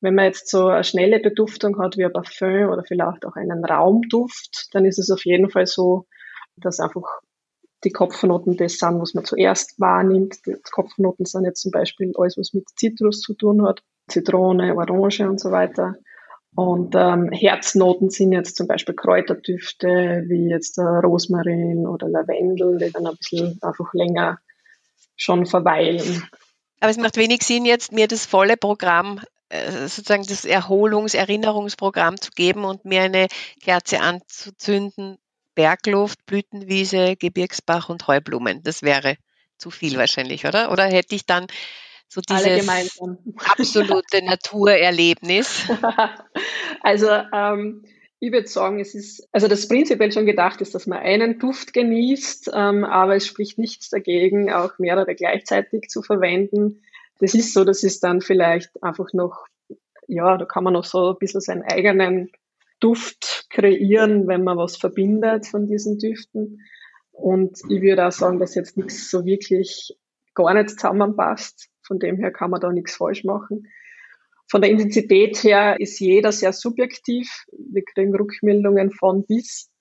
Wenn 0.02 0.16
man 0.16 0.26
jetzt 0.26 0.50
so 0.50 0.68
eine 0.68 0.84
schnelle 0.84 1.20
Beduftung 1.20 1.80
hat 1.80 1.96
wie 1.96 2.04
ein 2.04 2.12
Parfüm 2.12 2.70
oder 2.70 2.84
vielleicht 2.84 3.26
auch 3.26 3.36
einen 3.36 3.64
Raumduft, 3.64 4.68
dann 4.74 4.84
ist 4.84 5.00
es 5.00 5.12
auf 5.12 5.24
jeden 5.24 5.50
Fall 5.50 5.68
so, 5.68 6.08
dass 6.66 6.80
einfach 6.80 7.22
die 7.84 7.92
Kopfnoten 7.92 8.58
das 8.58 8.78
sind, 8.78 9.02
was 9.02 9.14
man 9.14 9.26
zuerst 9.26 9.80
wahrnimmt. 9.80 10.46
Die 10.46 10.56
Kopfnoten 10.72 11.26
sind 11.26 11.46
jetzt 11.46 11.62
zum 11.62 11.72
Beispiel 11.72 12.14
alles, 12.18 12.38
was 12.38 12.54
mit 12.54 12.68
Zitrus 12.76 13.22
zu 13.22 13.34
tun 13.34 13.66
hat, 13.66 13.82
Zitrone, 14.08 14.76
Orange 14.76 15.28
und 15.28 15.40
so 15.40 15.52
weiter. 15.52 15.96
Und 16.54 16.96
ähm, 16.96 17.32
Herznoten 17.32 18.10
sind 18.10 18.34
jetzt 18.34 18.58
zum 18.58 18.68
Beispiel 18.68 18.94
Kräuterdüfte 18.94 20.26
wie 20.28 20.50
jetzt 20.50 20.78
äh, 20.78 20.82
Rosmarin 20.82 21.88
oder 21.88 22.10
Lavendel, 22.10 22.78
die 22.78 22.92
dann 22.92 23.08
ein 23.08 23.16
bisschen 23.16 23.58
einfach 23.62 23.94
länger 23.94 24.38
schon 25.16 25.46
verweilen. 25.46 26.24
Aber 26.82 26.92
es 26.92 26.98
macht 26.98 27.16
wenig 27.16 27.44
Sinn, 27.44 27.64
jetzt 27.64 27.94
mir 27.94 28.08
das 28.08 28.26
volle 28.26 28.58
Programm, 28.58 29.22
äh, 29.50 29.88
sozusagen 29.88 30.26
das 30.26 30.44
Erholungs-Erinnerungsprogramm 30.44 32.20
zu 32.20 32.32
geben 32.32 32.66
und 32.66 32.84
mir 32.84 33.04
eine 33.04 33.28
Kerze 33.62 34.02
anzuzünden, 34.02 35.18
Bergluft, 35.62 36.26
Blütenwiese, 36.26 37.16
Gebirgsbach 37.16 37.90
und 37.90 38.08
Heublumen. 38.08 38.64
Das 38.64 38.82
wäre 38.82 39.18
zu 39.60 39.70
viel 39.70 39.96
wahrscheinlich, 39.96 40.48
oder? 40.48 40.72
Oder 40.72 40.86
hätte 40.86 41.14
ich 41.14 41.28
dann 41.28 41.46
so 42.08 42.20
dieses 42.20 42.68
absolute 43.46 44.26
Naturerlebnis? 44.26 45.68
also 46.82 47.10
ähm, 47.32 47.86
ich 48.20 48.32
würde 48.32 48.48
sagen, 48.48 48.80
es 48.80 48.96
ist, 48.96 49.30
also 49.32 49.48
das 49.48 49.68
prinzipiell 49.68 50.12
schon 50.12 50.26
gedacht 50.26 50.62
ist, 50.62 50.74
dass 50.74 50.88
man 50.88 50.98
einen 50.98 51.38
Duft 51.38 51.74
genießt, 51.74 52.50
ähm, 52.56 52.84
aber 52.84 53.16
es 53.16 53.28
spricht 53.28 53.60
nichts 53.60 53.90
dagegen, 53.90 54.52
auch 54.52 54.80
mehrere 54.80 55.14
gleichzeitig 55.14 55.90
zu 55.90 56.02
verwenden. 56.02 56.82
Das 57.20 57.36
ist 57.36 57.54
so, 57.54 57.64
das 57.64 57.84
ist 57.84 58.04
dann 58.04 58.22
vielleicht 58.22 58.82
einfach 58.82 59.14
noch, 59.14 59.46
ja, 60.08 60.38
da 60.38 60.46
kann 60.46 60.64
man 60.64 60.74
noch 60.74 60.86
so 60.86 61.12
ein 61.12 61.20
bisschen 61.20 61.40
seinen 61.40 61.62
eigenen 61.62 62.32
Duft 62.82 63.48
kreieren, 63.50 64.28
wenn 64.28 64.44
man 64.44 64.58
was 64.58 64.76
verbindet 64.76 65.48
von 65.48 65.68
diesen 65.68 65.98
Düften. 65.98 66.60
Und 67.12 67.58
ich 67.70 67.82
würde 67.82 68.06
auch 68.06 68.12
sagen, 68.12 68.40
dass 68.40 68.56
jetzt 68.56 68.76
nichts 68.76 69.10
so 69.10 69.26
wirklich 69.26 69.96
gar 70.34 70.54
nicht 70.54 70.72
zusammenpasst. 70.72 71.70
Von 71.86 72.00
dem 72.00 72.18
her 72.18 72.32
kann 72.32 72.52
man 72.52 72.60
da 72.60 72.72
nichts 72.72 72.96
falsch 72.96 73.24
machen. 73.24 73.68
Von 74.50 74.62
der 74.62 74.72
Intensität 74.72 75.44
her 75.44 75.80
ist 75.80 76.00
jeder 76.00 76.32
sehr 76.32 76.52
subjektiv. 76.52 77.46
Wir 77.52 77.84
kriegen 77.86 78.14
Rückmeldungen 78.14 78.92
von 78.92 79.26
bis. 79.26 79.72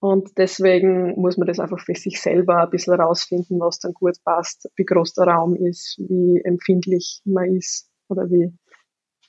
Und 0.00 0.36
deswegen 0.36 1.20
muss 1.20 1.36
man 1.36 1.46
das 1.46 1.58
einfach 1.58 1.80
für 1.80 1.94
sich 1.94 2.20
selber 2.20 2.64
ein 2.64 2.70
bisschen 2.70 2.96
herausfinden, 2.96 3.60
was 3.60 3.78
dann 3.78 3.92
gut 3.92 4.16
passt, 4.24 4.68
wie 4.76 4.84
groß 4.84 5.14
der 5.14 5.28
Raum 5.28 5.54
ist, 5.56 5.96
wie 5.98 6.40
empfindlich 6.44 7.20
man 7.24 7.56
ist 7.56 7.88
oder 8.08 8.30
wie, 8.30 8.52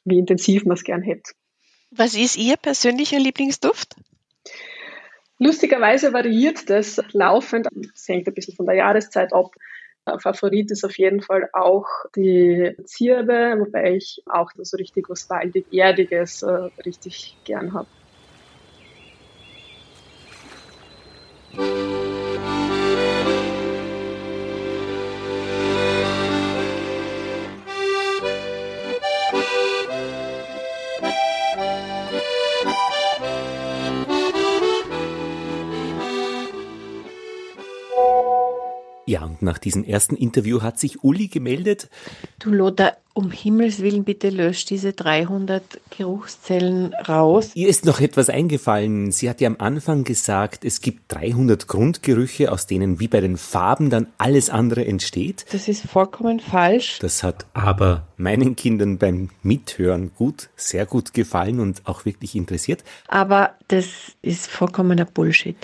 wie 0.06 0.20
intensiv 0.20 0.66
man 0.66 0.76
es 0.76 0.84
gern 0.84 1.02
hätte. 1.02 1.34
Was 1.92 2.16
ist 2.16 2.38
Ihr 2.38 2.58
persönlicher 2.58 3.20
Lieblingsduft? 3.20 3.96
Lustigerweise 5.40 6.14
variiert 6.14 6.70
das 6.70 7.02
laufend. 7.12 7.68
Es 7.94 8.08
hängt 8.08 8.28
ein 8.28 8.34
bisschen 8.34 8.56
von 8.56 8.66
der 8.66 8.76
Jahreszeit 8.76 9.34
ab. 9.34 9.52
Favorit 10.20 10.72
ist 10.72 10.86
auf 10.86 10.98
jeden 10.98 11.22
Fall 11.22 11.50
auch 11.54 11.86
die 12.16 12.76
Zirbe, 12.86 13.56
wobei 13.60 13.96
ich 13.96 14.24
auch 14.26 14.52
so 14.56 14.78
richtig 14.78 15.10
was 15.10 15.30
waldig 15.30 15.66
Erdiges 15.72 16.44
äh, 16.44 16.70
richtig 16.86 17.38
gern 17.44 17.74
habe. 17.74 17.88
Ja, 39.08 39.24
und 39.24 39.42
nach 39.42 39.58
diesem 39.58 39.86
ersten 39.86 40.18
Interview 40.18 40.62
hat 40.62 40.78
sich 40.78 41.02
Uli 41.02 41.30
gemeldet. 41.30 41.90
Du 42.40 42.52
Lothar, 42.52 42.98
um 43.14 43.32
Himmels 43.32 43.82
Willen, 43.82 44.04
bitte 44.04 44.30
lösch 44.30 44.66
diese 44.66 44.92
300 44.92 45.64
Geruchszellen 45.98 46.94
raus. 46.94 47.52
Ihr 47.54 47.70
ist 47.70 47.86
noch 47.86 48.02
etwas 48.02 48.30
eingefallen. 48.30 49.14
Sie 49.14 49.30
hat 49.30 49.40
ja 49.40 49.48
am 49.48 49.56
Anfang 49.60 50.04
gesagt, 50.04 50.66
es 50.66 50.82
gibt 50.82 51.04
300 51.14 51.70
Grundgerüche, 51.70 52.52
aus 52.52 52.68
denen 52.68 53.00
wie 53.00 53.08
bei 53.08 53.22
den 53.22 53.38
Farben 53.38 53.90
dann 53.90 54.08
alles 54.18 54.50
andere 54.50 54.86
entsteht. 54.86 55.46
Das 55.54 55.70
ist 55.70 55.88
vollkommen 55.88 56.42
falsch. 56.42 57.00
Das 57.00 57.24
hat 57.24 57.46
aber 57.54 58.08
meinen 58.18 58.58
Kindern 58.58 58.98
beim 58.98 59.30
Mithören 59.42 60.12
gut, 60.18 60.50
sehr 60.58 60.86
gut 60.86 61.14
gefallen 61.14 61.62
und 61.62 61.82
auch 61.86 62.04
wirklich 62.04 62.36
interessiert. 62.36 62.84
Aber 63.08 63.52
das 63.70 63.86
ist 64.22 64.48
vollkommener 64.48 65.06
Bullshit. 65.06 65.56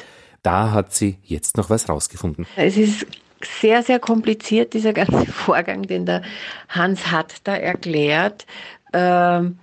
Da 0.43 0.71
hat 0.71 0.93
sie 0.93 1.17
jetzt 1.23 1.55
noch 1.55 1.69
was 1.69 1.87
rausgefunden. 1.87 2.45
Es 2.57 2.75
ist 2.75 3.05
sehr, 3.45 3.83
sehr 3.83 3.99
kompliziert, 3.99 4.73
dieser 4.73 4.93
ganze 4.93 5.25
Vorgang, 5.31 5.83
den 5.83 6.05
der 6.05 6.21
Hans 6.69 7.11
hat 7.11 7.35
da 7.43 7.55
erklärt. 7.55 8.45
Ähm, 8.93 9.59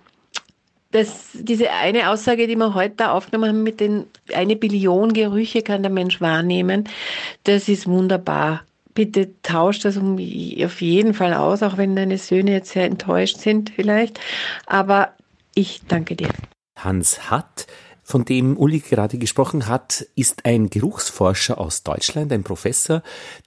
das, 0.93 1.31
diese 1.35 1.71
eine 1.71 2.11
Aussage, 2.11 2.49
die 2.49 2.57
wir 2.57 2.75
heute 2.75 3.11
aufgenommen 3.11 3.49
haben, 3.49 3.63
mit 3.63 3.81
den 3.81 4.07
eine 4.35 4.57
Billion 4.57 5.13
Gerüche 5.13 5.63
kann 5.63 5.83
der 5.83 5.93
Mensch 5.93 6.21
wahrnehmen, 6.21 6.89
das 7.45 7.69
ist 7.69 7.87
wunderbar. 7.87 8.63
Bitte 8.93 9.31
tauscht 9.43 9.85
das 9.85 9.97
um, 9.97 10.15
auf 10.15 10.81
jeden 10.81 11.15
Fall 11.15 11.33
aus, 11.33 11.63
auch 11.63 11.77
wenn 11.77 11.95
deine 11.95 12.19
Söhne 12.19 12.51
jetzt 12.51 12.71
sehr 12.71 12.87
enttäuscht 12.87 13.37
sind 13.37 13.71
vielleicht. 13.71 14.19
Aber 14.67 15.15
ich 15.55 15.83
danke 15.87 16.17
dir. 16.17 16.29
Hans 16.77 17.31
hat 17.31 17.69
von 18.11 18.25
dem 18.25 18.57
Uli 18.57 18.81
gerade 18.81 19.19
gesprochen 19.19 19.69
hat, 19.69 20.07
ist 20.17 20.45
ein 20.45 20.69
Geruchsforscher 20.69 21.59
aus 21.59 21.85
Deutschland, 21.85 22.33
ein 22.33 22.43
Professor, 22.43 23.03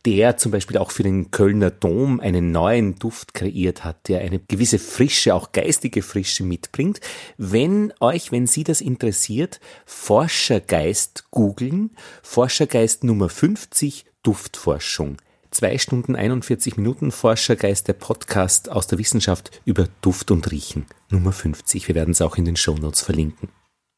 der 0.06 0.38
zum 0.38 0.52
Beispiel 0.52 0.78
auch 0.78 0.92
für 0.92 1.04
den 1.04 1.32
Kölner 1.32 1.70
Dom 1.70 2.20
einen 2.20 2.52
neuen 2.52 2.96
Duft 2.96 3.34
kreiert 3.34 3.84
hat, 3.84 4.08
der 4.08 4.22
eine 4.22 4.40
gewisse 4.40 4.80
Frische, 4.80 5.36
auch 5.36 5.52
geistige 5.52 6.02
Frische 6.02 6.44
mitbringt. 6.44 7.02
Wenn 7.38 7.94
euch, 8.00 8.32
wenn 8.32 8.48
Sie 8.48 8.64
das 8.64 8.80
interessiert, 8.80 9.60
Forschergeist 9.86 11.26
googeln, 11.30 11.92
Forschergeist 12.22 13.04
Nummer 13.04 13.30
50 13.30 14.06
Duftforschung 14.24 15.18
Zwei 15.52 15.78
Stunden 15.78 16.16
41 16.16 16.78
Minuten 16.78 17.12
Forschergeist, 17.12 17.88
der 17.88 17.94
Podcast 17.94 18.72
aus 18.72 18.88
der 18.88 18.98
Wissenschaft 18.98 19.62
über 19.66 19.88
Duft 20.02 20.32
und 20.32 20.50
Riechen. 20.50 20.88
Nummer 21.12 21.32
50. 21.32 21.88
Wir 21.88 21.94
werden 21.94 22.10
es 22.10 22.22
auch 22.24 22.38
in 22.38 22.46
den 22.46 22.56
Shownotes 22.56 23.04
verlinken. 23.04 23.50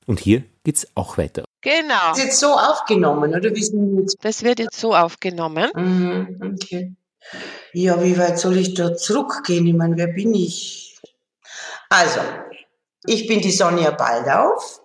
Und 0.07 0.19
hier 0.19 0.43
geht's 0.63 0.87
auch 0.95 1.17
weiter. 1.17 1.45
Genau. 1.61 2.09
Das 2.09 2.19
ist 2.19 2.23
jetzt 2.25 2.39
so 2.39 2.53
aufgenommen, 2.53 3.33
oder 3.33 3.53
wie 3.55 3.63
sind 3.63 3.99
jetzt? 3.99 4.17
Das 4.21 4.43
wird 4.43 4.59
jetzt 4.59 4.79
so 4.79 4.95
aufgenommen. 4.95 5.69
Mhm, 5.75 6.53
okay. 6.53 6.95
Ja, 7.73 8.03
wie 8.03 8.17
weit 8.17 8.37
soll 8.37 8.57
ich 8.57 8.75
da 8.75 8.95
zurückgehen? 8.95 9.65
Ich 9.65 9.73
meine, 9.73 9.97
wer 9.97 10.07
bin 10.07 10.35
ich? 10.35 10.99
Also, 11.89 12.19
ich 13.05 13.27
bin 13.27 13.41
die 13.41 13.51
Sonja 13.51 13.91
Baldauf 13.91 14.79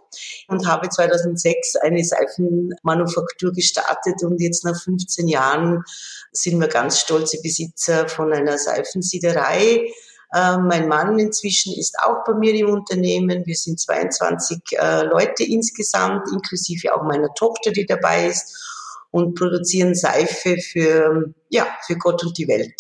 und 0.49 0.67
habe 0.67 0.89
2006 0.89 1.77
eine 1.77 2.03
Seifenmanufaktur 2.03 3.53
gestartet 3.53 4.23
und 4.23 4.41
jetzt 4.41 4.65
nach 4.65 4.81
15 4.81 5.29
Jahren 5.29 5.85
sind 6.33 6.59
wir 6.61 6.69
ganz 6.69 7.01
stolze 7.01 7.41
Besitzer 7.43 8.09
von 8.09 8.33
einer 8.33 8.59
Seifensiederei. 8.59 9.93
Äh, 10.33 10.59
mein 10.59 10.89
Mann 10.89 11.19
inzwischen 11.19 11.75
ist 11.77 11.99
auch 11.99 12.25
bei 12.25 12.35
mir 12.35 12.55
im 12.55 12.71
Unternehmen. 12.71 13.45
Wir 13.47 13.57
sind 13.57 13.81
22 13.81 14.59
äh, 14.73 15.03
Leute 15.03 15.45
insgesamt, 15.45 16.29
inklusive 16.33 16.95
auch 16.95 17.03
meiner 17.03 17.33
Tochter, 17.35 17.73
die 17.73 17.87
dabei 17.87 18.27
ist 18.29 18.57
und 19.11 19.35
produzieren 19.35 19.95
Seife 19.95 20.57
für, 20.59 21.35
ja, 21.49 21.67
für 21.87 21.97
Gott 21.97 22.23
und 22.23 22.39
die 22.39 22.47
Welt. 22.47 22.75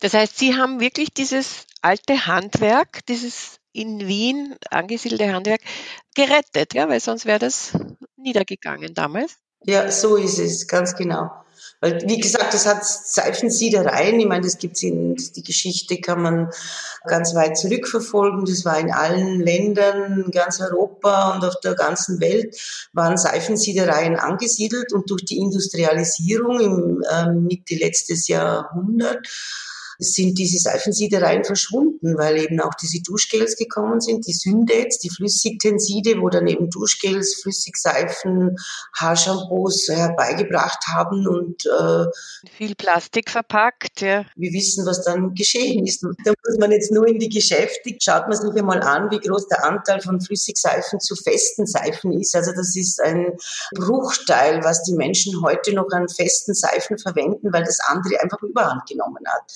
Das 0.00 0.14
heißt, 0.14 0.38
Sie 0.38 0.54
haben 0.56 0.80
wirklich 0.80 1.14
dieses 1.14 1.64
alte 1.80 2.26
Handwerk, 2.26 3.06
dieses 3.06 3.58
in 3.72 4.06
Wien 4.06 4.56
angesiedelte 4.70 5.32
Handwerk 5.32 5.62
gerettet, 6.14 6.74
ja, 6.74 6.88
weil 6.88 7.00
sonst 7.00 7.24
wäre 7.24 7.38
das 7.38 7.72
niedergegangen 8.16 8.92
damals. 8.94 9.36
Ja, 9.64 9.90
so 9.90 10.16
ist 10.16 10.38
es, 10.38 10.66
ganz 10.66 10.94
genau. 10.94 11.30
Weil, 11.82 12.00
wie 12.06 12.20
gesagt, 12.20 12.54
das 12.54 12.64
hat 12.64 12.86
Seifensiedereien. 12.86 14.20
Ich 14.20 14.26
meine, 14.26 14.44
das 14.44 14.58
gibt's 14.58 14.84
in, 14.84 15.16
die 15.16 15.42
Geschichte 15.42 16.00
kann 16.00 16.22
man 16.22 16.50
ganz 17.08 17.34
weit 17.34 17.58
zurückverfolgen. 17.58 18.44
Das 18.44 18.64
war 18.64 18.78
in 18.78 18.92
allen 18.92 19.40
Ländern, 19.40 20.30
ganz 20.30 20.60
Europa 20.60 21.34
und 21.34 21.44
auf 21.44 21.58
der 21.58 21.74
ganzen 21.74 22.20
Welt 22.20 22.56
waren 22.92 23.16
Seifensiedereien 23.16 24.14
angesiedelt 24.14 24.92
und 24.92 25.10
durch 25.10 25.24
die 25.24 25.38
Industrialisierung 25.38 26.60
im 26.60 27.02
äh, 27.10 27.32
Mitte 27.32 27.74
letztes 27.74 28.28
Jahrhundert 28.28 29.26
sind 30.02 30.38
diese 30.38 30.58
Seifensiedereien 30.58 31.44
verschwunden, 31.44 32.18
weil 32.18 32.38
eben 32.38 32.60
auch 32.60 32.74
diese 32.74 33.00
Duschgels 33.02 33.56
gekommen 33.56 34.00
sind, 34.00 34.26
die 34.26 34.32
Syndates, 34.32 34.98
die 34.98 35.10
Flüssigtenside, 35.10 36.20
wo 36.20 36.28
dann 36.28 36.46
eben 36.46 36.70
Duschgels, 36.70 37.40
Flüssigseifen, 37.42 38.56
Haarshampoos 38.98 39.88
herbeigebracht 39.88 40.84
haben 40.94 41.26
und 41.26 41.66
äh, 41.66 42.06
viel 42.56 42.74
Plastik 42.74 43.30
verpackt. 43.30 44.00
Ja. 44.00 44.24
Wir 44.36 44.52
wissen, 44.52 44.84
was 44.86 45.04
dann 45.04 45.34
geschehen 45.34 45.86
ist. 45.86 46.02
Da 46.24 46.32
muss 46.46 46.58
man 46.58 46.72
jetzt 46.72 46.92
nur 46.92 47.06
in 47.06 47.18
die 47.18 47.28
Geschäfte, 47.28 47.96
schaut 48.00 48.28
man 48.28 48.36
sich 48.36 48.54
einmal 48.54 48.82
an, 48.82 49.10
wie 49.10 49.20
groß 49.20 49.48
der 49.48 49.64
Anteil 49.64 50.00
von 50.00 50.20
Flüssigseifen 50.20 51.00
zu 51.00 51.16
festen 51.16 51.66
Seifen 51.66 52.12
ist. 52.12 52.34
Also 52.34 52.52
das 52.52 52.76
ist 52.76 53.00
ein 53.00 53.32
Bruchteil, 53.74 54.62
was 54.64 54.82
die 54.82 54.94
Menschen 54.94 55.42
heute 55.42 55.74
noch 55.74 55.90
an 55.90 56.08
festen 56.08 56.54
Seifen 56.54 56.98
verwenden, 56.98 57.52
weil 57.52 57.64
das 57.64 57.80
andere 57.80 58.20
einfach 58.20 58.40
überhand 58.42 58.86
genommen 58.88 59.24
hat. 59.26 59.52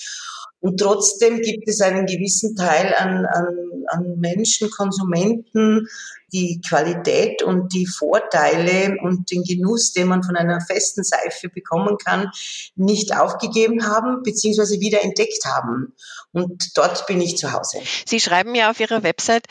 Und 0.60 0.80
trotzdem 0.80 1.40
gibt 1.40 1.68
es 1.68 1.80
einen 1.80 2.06
gewissen 2.06 2.56
Teil 2.56 2.94
an, 2.94 3.26
an, 3.26 3.46
an 3.88 4.18
Menschen, 4.18 4.70
Konsumenten, 4.70 5.86
die 6.32 6.60
Qualität 6.66 7.42
und 7.42 7.72
die 7.72 7.86
Vorteile 7.86 8.96
und 9.02 9.30
den 9.30 9.44
Genuss, 9.44 9.92
den 9.92 10.08
man 10.08 10.22
von 10.22 10.36
einer 10.36 10.60
festen 10.60 11.04
Seife 11.04 11.48
bekommen 11.48 11.96
kann, 11.98 12.30
nicht 12.75 13.16
aufgegeben 13.16 13.86
haben 13.86 14.22
bzw. 14.22 14.80
wieder 14.80 15.04
entdeckt 15.04 15.44
haben. 15.44 15.94
Und 16.32 16.76
dort 16.76 17.06
bin 17.06 17.20
ich 17.20 17.36
zu 17.36 17.52
Hause. 17.52 17.78
Sie 18.06 18.20
schreiben 18.20 18.54
ja 18.54 18.70
auf 18.70 18.80
Ihrer 18.80 19.02
Website, 19.02 19.46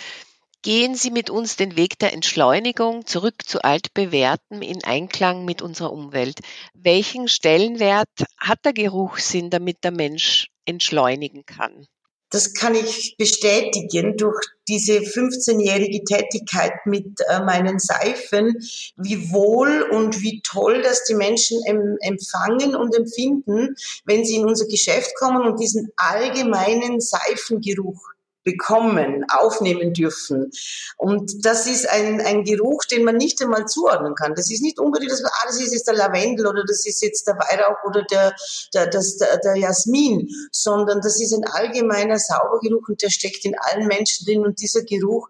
Gehen 0.66 0.96
Sie 0.96 1.12
mit 1.12 1.30
uns 1.30 1.58
den 1.58 1.78
Weg 1.78 2.00
der 2.00 2.12
Entschleunigung 2.12 3.06
zurück 3.06 3.44
zu 3.46 3.62
altbewährtem 3.62 4.64
in 4.64 4.84
Einklang 4.84 5.46
mit 5.46 5.62
unserer 5.62 5.94
Umwelt. 5.94 6.40
Welchen 6.74 7.28
Stellenwert 7.28 8.10
hat 8.40 8.66
der 8.66 8.74
Geruchssinn, 8.74 9.52
damit 9.52 9.84
der 9.84 9.92
Mensch 9.92 10.48
entschleunigen 10.66 11.46
kann? 11.46 11.88
Das 12.32 12.54
kann 12.54 12.76
ich 12.76 13.16
bestätigen 13.18 14.18
durch 14.18 14.44
diese 14.68 14.98
15-jährige 14.98 16.04
Tätigkeit 16.04 16.74
mit 16.86 17.06
äh, 17.30 17.40
meinen 17.42 17.80
Seifen, 17.80 18.58
wie 18.98 19.32
wohl 19.32 19.84
und 19.92 20.22
wie 20.22 20.42
toll 20.42 20.82
das 20.82 21.04
die 21.06 21.14
Menschen 21.14 21.62
empfangen 22.02 22.76
und 22.76 22.96
empfinden, 22.96 23.76
wenn 24.06 24.26
sie 24.26 24.38
in 24.38 24.46
unser 24.46 24.66
Geschäft 24.66 25.16
kommen 25.16 25.48
und 25.48 25.60
diesen 25.60 25.92
allgemeinen 25.96 27.00
Seifengeruch 27.00 28.15
bekommen, 28.46 29.26
aufnehmen 29.28 29.94
dürfen. 29.94 30.52
Und 30.98 31.46
das 31.46 31.68
ist 31.68 31.90
ein, 31.90 32.22
ein 32.22 32.44
Geruch, 32.44 32.86
den 32.86 33.04
man 33.04 33.18
nicht 33.18 33.42
einmal 33.42 33.66
zuordnen 33.66 34.16
kann. 34.16 34.36
Das 34.36 34.50
ist 34.52 34.62
nicht 34.62 34.80
unbedingt, 34.80 35.12
dass 35.12 35.22
man, 35.22 35.32
ah, 35.34 35.48
das 35.48 35.60
ist 35.60 35.74
jetzt 35.74 35.88
der 35.88 35.96
Lavendel 35.96 36.48
oder 36.48 36.64
das 36.66 36.86
ist 36.86 37.02
jetzt 37.02 37.28
der 37.28 37.36
Weihrauch 37.36 37.84
oder 37.84 38.04
der, 38.04 38.34
der, 38.74 38.88
das, 38.88 39.18
der, 39.18 39.38
der 39.40 39.56
Jasmin, 39.58 40.30
sondern 40.52 41.02
das 41.02 41.20
ist 41.20 41.34
ein 41.34 41.44
allgemeiner 41.44 42.20
Saubergeruch 42.20 42.88
und 42.88 43.02
der 43.02 43.10
steckt 43.10 43.44
in 43.46 43.56
allen 43.58 43.88
Menschen 43.88 44.26
drin 44.26 44.46
und 44.46 44.62
dieser 44.62 44.84
Geruch, 44.84 45.28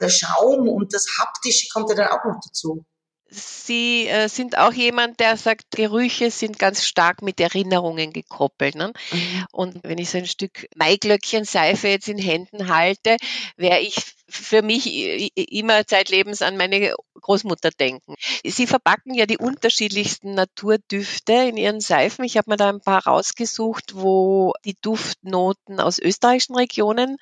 der 0.00 0.10
Schaum 0.10 0.68
und 0.68 0.94
das 0.94 1.06
Haptische 1.18 1.68
kommt 1.72 1.88
ja 1.90 1.96
dann 1.96 2.08
auch 2.08 2.24
noch 2.24 2.40
dazu. 2.46 2.84
Sie 3.30 4.06
äh, 4.06 4.28
sind 4.28 4.56
auch 4.56 4.72
jemand, 4.72 5.20
der 5.20 5.36
sagt, 5.36 5.70
Gerüche 5.72 6.30
sind 6.30 6.58
ganz 6.58 6.84
stark 6.84 7.20
mit 7.20 7.40
Erinnerungen 7.40 8.12
gekoppelt. 8.12 8.74
Ne? 8.74 8.92
Mhm. 9.12 9.46
Und 9.52 9.80
wenn 9.82 9.98
ich 9.98 10.08
so 10.08 10.18
ein 10.18 10.26
Stück 10.26 10.66
Maiglöckchenseife 10.76 11.88
jetzt 11.88 12.08
in 12.08 12.18
Händen 12.18 12.68
halte, 12.68 13.16
wäre 13.56 13.80
ich 13.80 13.96
für 14.30 14.62
mich 14.62 15.36
immer 15.36 15.86
zeitlebens 15.86 16.42
an 16.42 16.56
meine 16.56 16.94
Großmutter 17.20 17.70
denken. 17.70 18.14
Sie 18.44 18.66
verpacken 18.66 19.14
ja 19.14 19.26
die 19.26 19.38
unterschiedlichsten 19.38 20.34
Naturdüfte 20.34 21.32
in 21.32 21.56
ihren 21.56 21.80
Seifen. 21.80 22.24
Ich 22.24 22.36
habe 22.36 22.50
mir 22.50 22.56
da 22.56 22.68
ein 22.68 22.80
paar 22.80 23.06
rausgesucht, 23.06 23.94
wo 23.94 24.52
die 24.64 24.76
Duftnoten 24.80 25.80
aus 25.80 25.98
österreichischen 25.98 26.56
Regionen 26.56 27.16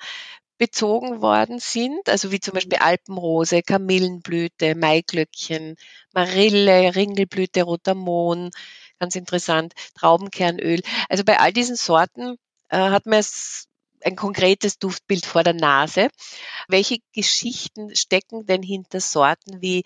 bezogen 0.57 1.21
worden 1.21 1.59
sind, 1.59 2.09
also 2.09 2.31
wie 2.31 2.39
zum 2.39 2.53
Beispiel 2.53 2.77
Alpenrose, 2.79 3.61
Kamillenblüte, 3.61 4.75
Maiglöckchen, 4.75 5.75
Marille, 6.13 6.95
Ringelblüte, 6.95 7.63
roter 7.63 7.95
Mohn, 7.95 8.51
ganz 8.99 9.15
interessant, 9.15 9.73
Traubenkernöl. 9.95 10.81
Also 11.09 11.23
bei 11.23 11.39
all 11.39 11.53
diesen 11.53 11.75
Sorten 11.75 12.37
äh, 12.69 12.77
hat 12.77 13.05
man 13.05 13.23
ein 14.01 14.15
konkretes 14.15 14.79
Duftbild 14.79 15.25
vor 15.25 15.43
der 15.43 15.53
Nase. 15.53 16.09
Welche 16.67 16.99
Geschichten 17.13 17.95
stecken 17.95 18.45
denn 18.45 18.63
hinter 18.63 18.99
Sorten 18.99 19.61
wie 19.61 19.83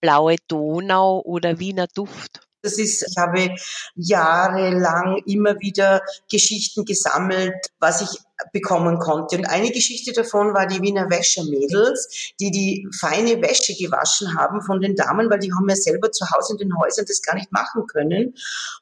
blaue 0.00 0.36
Donau 0.48 1.20
oder 1.20 1.58
Wiener 1.58 1.86
Duft? 1.88 2.40
Das 2.62 2.78
ist, 2.78 3.04
ich 3.08 3.16
habe 3.16 3.54
jahrelang 3.94 5.22
immer 5.26 5.58
wieder 5.60 6.02
Geschichten 6.30 6.84
gesammelt, 6.84 7.54
was 7.78 8.00
ich 8.02 8.20
bekommen 8.52 8.98
konnte. 8.98 9.36
Und 9.36 9.46
eine 9.46 9.70
Geschichte 9.70 10.12
davon 10.12 10.54
war 10.54 10.66
die 10.66 10.80
Wiener 10.82 11.08
Wäschermädels, 11.10 12.32
die 12.40 12.50
die 12.50 12.88
feine 12.98 13.40
Wäsche 13.40 13.74
gewaschen 13.74 14.36
haben 14.36 14.62
von 14.62 14.80
den 14.80 14.96
Damen, 14.96 15.30
weil 15.30 15.38
die 15.38 15.52
haben 15.52 15.68
ja 15.68 15.76
selber 15.76 16.10
zu 16.10 16.28
Hause 16.30 16.54
in 16.54 16.58
den 16.58 16.78
Häusern 16.78 17.04
das 17.06 17.22
gar 17.22 17.34
nicht 17.34 17.52
machen 17.52 17.86
können. 17.86 18.34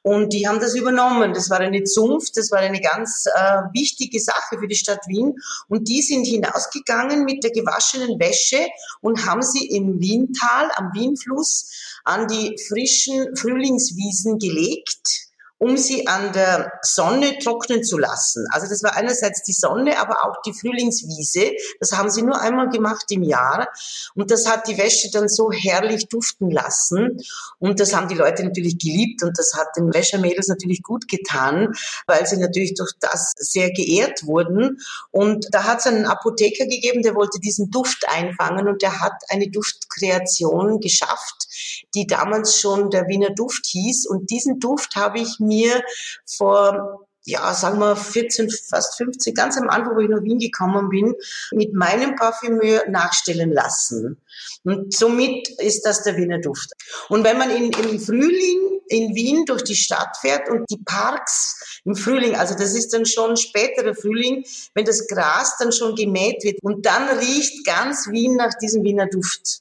Und 0.03 0.33
die 0.33 0.49
haben 0.49 0.61
das 0.61 0.75
übernommen. 0.75 1.35
Das 1.35 1.51
war 1.51 1.61
eine 1.61 1.85
Zunft, 1.85 2.37
das 2.37 2.51
war 2.51 2.59
eine 2.59 2.81
ganz 2.81 3.27
äh, 3.27 3.63
wichtige 3.73 4.21
Sache 4.21 4.59
für 4.59 4.69
die 4.69 4.77
Stadt 4.77 5.07
Wien. 5.07 5.35
Und 5.69 5.89
die 5.89 6.03
sind 6.03 6.27
hinausgegangen 6.27 7.25
mit 7.25 7.45
der 7.45 7.51
gewaschenen 7.51 8.19
Wäsche 8.19 8.69
und 9.01 9.27
haben 9.27 9.43
sie 9.43 9.67
im 9.67 10.01
Wiental, 10.01 10.71
am 10.77 10.93
Wienfluss, 10.95 11.90
an 12.05 12.27
die 12.29 12.57
frischen 12.69 13.37
Frühlingswiesen 13.37 14.39
gelegt 14.39 15.30
um 15.61 15.77
sie 15.77 16.07
an 16.07 16.33
der 16.33 16.73
Sonne 16.81 17.39
trocknen 17.39 17.85
zu 17.85 17.99
lassen. 17.99 18.47
Also 18.51 18.67
das 18.67 18.83
war 18.83 18.97
einerseits 18.97 19.43
die 19.43 19.53
Sonne, 19.53 19.99
aber 19.99 20.25
auch 20.25 20.41
die 20.47 20.55
Frühlingswiese. 20.55 21.53
Das 21.79 21.93
haben 21.93 22.09
sie 22.09 22.23
nur 22.23 22.41
einmal 22.41 22.71
gemacht 22.71 23.05
im 23.11 23.23
Jahr. 23.23 23.69
Und 24.15 24.31
das 24.31 24.49
hat 24.49 24.67
die 24.69 24.79
Wäsche 24.79 25.11
dann 25.13 25.29
so 25.29 25.53
herrlich 25.53 26.09
duften 26.09 26.51
lassen. 26.51 27.19
Und 27.59 27.79
das 27.79 27.95
haben 27.95 28.09
die 28.09 28.15
Leute 28.15 28.43
natürlich 28.43 28.79
geliebt 28.79 29.23
und 29.23 29.39
das 29.39 29.53
hat 29.55 29.69
den 29.77 29.93
Wäschermädels 29.93 30.49
natürlich 30.49 30.83
gut 30.83 31.09
getan, 31.09 31.75
weil 32.07 32.27
sie 32.27 32.39
natürlich 32.39 32.73
durch 32.73 32.93
das 32.99 33.35
sehr 33.37 33.71
geehrt 33.71 34.25
wurden. 34.25 34.79
Und 35.11 35.47
da 35.51 35.65
hat 35.65 35.81
es 35.81 35.87
einen 35.87 36.07
Apotheker 36.07 36.65
gegeben, 36.65 37.03
der 37.03 37.15
wollte 37.15 37.39
diesen 37.39 37.71
Duft 37.71 38.09
einfangen 38.09 38.67
und 38.67 38.81
der 38.81 39.01
hat 39.01 39.13
eine 39.29 39.51
Duftkreation 39.51 40.81
geschafft, 40.81 41.49
die 41.95 42.07
damals 42.07 42.59
schon 42.59 42.89
der 42.89 43.09
Wiener 43.09 43.35
Duft 43.35 43.67
hieß. 43.67 44.07
Und 44.07 44.31
diesen 44.31 44.59
Duft 44.59 44.97
habe 44.97 45.21
ich 45.21 45.39
mir 45.51 45.83
vor 46.27 47.07
ja, 47.25 47.53
sagen 47.55 47.79
wir 47.79 47.97
14, 47.97 48.51
fast 48.51 48.97
15, 48.97 49.35
ganz 49.35 49.59
am 49.59 49.69
Anfang, 49.69 49.95
wo 49.95 50.01
ich 50.01 50.09
nach 50.09 50.23
Wien 50.23 50.39
gekommen 50.39 50.89
bin, 50.89 51.15
mit 51.53 51.75
meinem 51.75 52.17
Parfümeur 52.17 52.89
nachstellen 52.89 53.53
lassen. 53.53 54.21
Und 54.65 54.95
somit 54.95 55.49
ist 55.59 55.85
das 55.85 56.03
der 56.03 56.17
Wiener 56.17 56.41
Duft. 56.41 56.73
Und 57.09 57.25
wenn 57.25 57.37
man 57.37 57.51
in, 57.51 57.71
im 57.73 58.01
Frühling 58.01 58.81
in 58.89 59.15
Wien 59.15 59.45
durch 59.45 59.63
die 59.63 59.77
Stadt 59.77 60.17
fährt 60.21 60.49
und 60.49 60.65
die 60.71 60.83
Parks 60.85 61.81
im 61.85 61.95
Frühling, 61.95 62.37
also 62.37 62.55
das 62.55 62.75
ist 62.75 62.93
dann 62.93 63.07
schon 63.07 63.37
späterer 63.37 63.95
Frühling, 63.95 64.45
wenn 64.75 64.85
das 64.85 65.07
Gras 65.07 65.57
dann 65.59 65.73
schon 65.73 65.95
gemäht 65.95 66.43
wird 66.43 66.59
und 66.63 66.87
dann 66.87 67.19
riecht 67.19 67.65
ganz 67.65 68.09
Wien 68.09 68.37
nach 68.37 68.55
diesem 68.61 68.83
Wiener 68.83 69.07
Duft. 69.07 69.61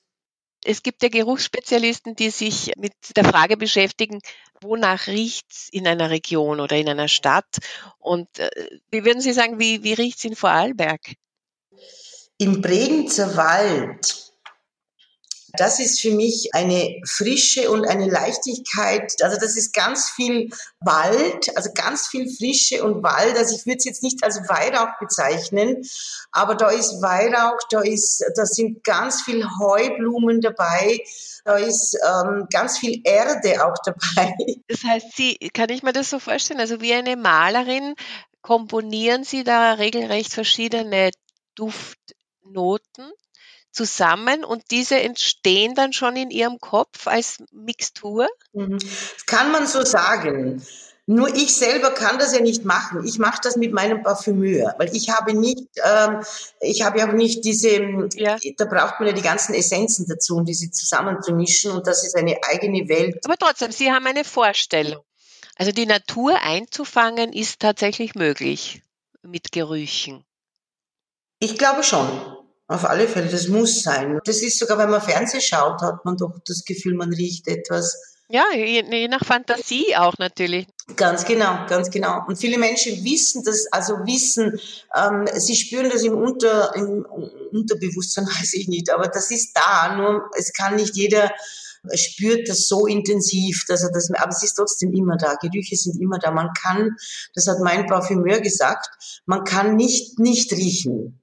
Es 0.64 0.84
gibt 0.84 1.04
ja 1.04 1.10
Geruchsspezialisten, 1.10 2.16
die 2.16 2.30
sich 2.30 2.74
mit 2.78 2.94
der 3.16 3.24
Frage 3.24 3.58
beschäftigen, 3.58 4.20
wonach 4.62 5.08
riecht's 5.08 5.70
in 5.72 5.88
einer 5.88 6.10
Region 6.10 6.60
oder 6.60 6.76
in 6.76 6.90
einer 6.90 7.08
Stadt? 7.08 7.58
Und 7.98 8.40
äh, 8.40 8.50
wie 8.92 9.06
würden 9.06 9.22
Sie 9.22 9.34
sagen, 9.34 9.60
wie, 9.60 9.84
wie 9.84 9.94
riecht's 9.94 10.26
in 10.26 10.36
Vorarlberg? 10.36 11.16
Im 12.38 12.62
Bregenzer 12.62 13.36
Wald 13.36 14.29
das 15.54 15.80
ist 15.80 16.00
für 16.00 16.12
mich 16.12 16.50
eine 16.54 17.02
Frische 17.06 17.72
und 17.72 17.86
eine 17.86 18.08
Leichtigkeit. 18.10 19.14
Also 19.22 19.38
das 19.40 19.56
ist 19.56 19.74
ganz 19.74 20.10
viel 20.10 20.50
Wald, 20.80 21.56
also 21.56 21.72
ganz 21.74 22.08
viel 22.08 22.30
Frische 22.30 22.84
und 22.84 23.04
Wald. 23.04 23.38
Also 23.38 23.56
ich 23.56 23.66
würde 23.66 23.78
es 23.78 23.86
jetzt 23.86 24.04
nicht 24.04 24.24
als 24.24 24.38
Weihrauch 24.48 24.98
bezeichnen, 25.00 25.84
aber 26.32 26.56
da 26.56 26.70
ist 26.70 27.02
Weihrauch, 27.02 27.60
da 27.70 27.82
ist, 27.82 28.24
da 28.36 28.46
sind 28.46 28.84
ganz 28.84 29.22
viel 29.24 29.46
Heublumen 29.60 30.42
dabei. 30.42 31.00
Da 31.46 31.56
ist 31.56 31.98
ähm, 32.06 32.48
ganz 32.52 32.78
viel 32.78 33.02
Erde 33.04 33.66
auch 33.66 33.76
dabei. 33.84 34.36
Das 34.68 34.84
heißt, 34.84 35.16
Sie, 35.16 35.36
kann 35.54 35.70
ich 35.70 35.82
mir 35.82 35.94
das 35.94 36.12
so 36.12 36.20
vorstellen? 36.20 36.60
Also 36.60 36.80
wie 36.80 36.94
eine 36.94 37.16
Malerin 37.16 37.96
komponieren 38.42 39.24
Sie 39.24 39.44
da 39.44 39.74
regelrecht 39.74 40.32
verschiedene 40.32 41.10
Duftnoten 41.56 43.12
zusammen 43.80 44.44
und 44.44 44.72
diese 44.72 45.00
entstehen 45.00 45.74
dann 45.74 45.94
schon 45.94 46.18
in 46.18 46.32
Ihrem 46.32 46.60
Kopf 46.60 47.08
als 47.08 47.42
Mixtur? 47.54 48.28
Mhm. 48.52 48.78
Kann 49.26 49.54
man 49.54 49.68
so 49.68 49.86
sagen. 49.86 50.62
Nur 51.06 51.34
ich 51.34 51.56
selber 51.56 51.92
kann 51.92 52.20
das 52.20 52.36
ja 52.36 52.42
nicht 52.42 52.66
machen. 52.66 53.04
Ich 53.06 53.18
mache 53.18 53.40
das 53.42 53.56
mit 53.56 53.72
meinem 53.74 54.04
Parfümeur, 54.04 54.76
weil 54.78 54.96
ich 54.96 55.10
habe 55.10 55.34
nicht, 55.34 55.64
ähm, 55.84 56.22
ich 56.60 56.84
habe 56.84 57.00
ja 57.00 57.08
auch 57.08 57.14
nicht 57.14 57.44
diese, 57.46 58.08
ja. 58.14 58.38
da 58.58 58.66
braucht 58.66 59.00
man 59.00 59.08
ja 59.08 59.14
die 59.14 59.24
ganzen 59.24 59.56
Essenzen 59.56 60.06
dazu, 60.08 60.36
um 60.36 60.46
diese 60.46 60.70
zusammenzumischen 60.70 61.72
und 61.72 61.88
das 61.88 62.06
ist 62.06 62.16
eine 62.16 62.38
eigene 62.44 62.88
Welt. 62.90 63.18
Aber 63.26 63.38
trotzdem, 63.38 63.72
Sie 63.72 63.92
haben 63.92 64.06
eine 64.06 64.24
Vorstellung. 64.24 65.04
Also 65.56 65.72
die 65.72 65.88
Natur 65.88 66.40
einzufangen 66.44 67.34
ist 67.34 67.60
tatsächlich 67.60 68.14
möglich 68.14 68.84
mit 69.24 69.52
Gerüchen. 69.52 70.24
Ich 71.40 71.58
glaube 71.58 71.84
schon. 71.84 72.39
Auf 72.70 72.86
alle 72.86 73.08
Fälle, 73.08 73.28
das 73.30 73.48
muss 73.48 73.82
sein. 73.82 74.20
Das 74.26 74.44
ist 74.44 74.60
sogar, 74.60 74.78
wenn 74.78 74.92
man 74.92 75.02
Fernsehen 75.02 75.42
schaut, 75.42 75.82
hat 75.82 76.06
man 76.06 76.18
doch 76.18 76.38
das 76.46 76.64
Gefühl, 76.64 76.94
man 76.94 77.12
riecht 77.12 77.48
etwas. 77.48 78.00
Ja, 78.30 78.44
je, 78.54 78.84
je 78.88 79.08
nach 79.08 79.26
Fantasie 79.26 79.96
auch 79.98 80.14
natürlich. 80.20 80.68
Ganz 80.96 81.26
genau, 81.26 81.66
ganz 81.68 81.90
genau. 81.90 82.28
Und 82.28 82.38
viele 82.38 82.60
Menschen 82.60 83.04
wissen 83.04 83.44
das, 83.44 83.66
also 83.72 83.94
wissen, 84.06 84.60
ähm, 84.96 85.28
sie 85.34 85.56
spüren 85.56 85.90
das 85.90 86.04
im, 86.04 86.14
Unter, 86.16 86.76
im 86.76 87.08
Unterbewusstsein, 87.52 88.26
weiß 88.40 88.54
ich 88.54 88.68
nicht, 88.68 88.92
aber 88.92 89.08
das 89.08 89.32
ist 89.32 89.54
da. 89.56 89.96
Nur 89.96 90.30
es 90.38 90.54
kann 90.54 90.76
nicht 90.76 90.96
jeder 90.96 91.32
spürt 91.96 92.50
das 92.50 92.68
so 92.68 92.86
intensiv, 92.86 93.66
dass 93.68 93.82
er 93.82 93.92
das, 93.92 94.12
aber 94.12 94.30
es 94.30 94.44
ist 94.44 94.54
trotzdem 94.54 94.94
immer 94.94 95.18
da. 95.18 95.36
Gerüche 95.42 95.76
sind 95.76 96.00
immer 96.00 96.20
da. 96.20 96.30
Man 96.30 96.50
kann, 96.54 96.96
das 97.34 97.48
hat 97.48 97.62
mein 97.62 97.88
Parfümeur 97.88 98.42
gesagt, 98.42 99.22
man 99.26 99.44
kann 99.44 99.76
nicht 99.76 100.20
nicht 100.20 100.52
riechen. 100.52 101.20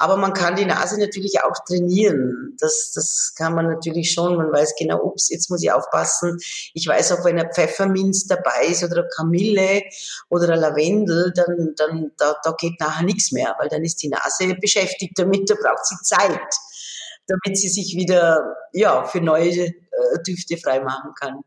Aber 0.00 0.16
man 0.16 0.32
kann 0.32 0.56
die 0.56 0.64
Nase 0.64 0.98
natürlich 0.98 1.42
auch 1.42 1.62
trainieren. 1.66 2.56
Das, 2.58 2.92
das 2.94 3.34
kann 3.36 3.54
man 3.54 3.66
natürlich 3.66 4.12
schon. 4.12 4.34
Man 4.34 4.50
weiß 4.50 4.72
genau, 4.78 4.98
ups, 5.04 5.28
jetzt 5.28 5.50
muss 5.50 5.62
ich 5.62 5.70
aufpassen. 5.70 6.38
Ich 6.72 6.86
weiß 6.86 7.12
auch, 7.12 7.24
wenn 7.26 7.38
ein 7.38 7.52
Pfefferminz 7.52 8.26
dabei 8.26 8.68
ist 8.70 8.82
oder 8.82 9.02
eine 9.02 9.08
Kamille 9.14 9.82
oder 10.30 10.54
ein 10.54 10.58
Lavendel, 10.58 11.34
dann, 11.36 11.74
dann 11.76 12.12
da, 12.16 12.34
da 12.42 12.52
geht 12.52 12.80
nachher 12.80 13.04
nichts 13.04 13.30
mehr, 13.30 13.54
weil 13.58 13.68
dann 13.68 13.84
ist 13.84 14.02
die 14.02 14.08
Nase 14.08 14.54
beschäftigt 14.54 15.18
damit, 15.18 15.50
da 15.50 15.54
braucht 15.54 15.84
sie 15.84 15.96
Zeit, 16.02 16.48
damit 17.26 17.58
sie 17.58 17.68
sich 17.68 17.94
wieder 17.94 18.56
ja, 18.72 19.04
für 19.04 19.20
neue 19.20 19.50
äh, 19.50 19.72
Düfte 20.26 20.56
freimachen 20.56 21.12
kann. 21.20 21.40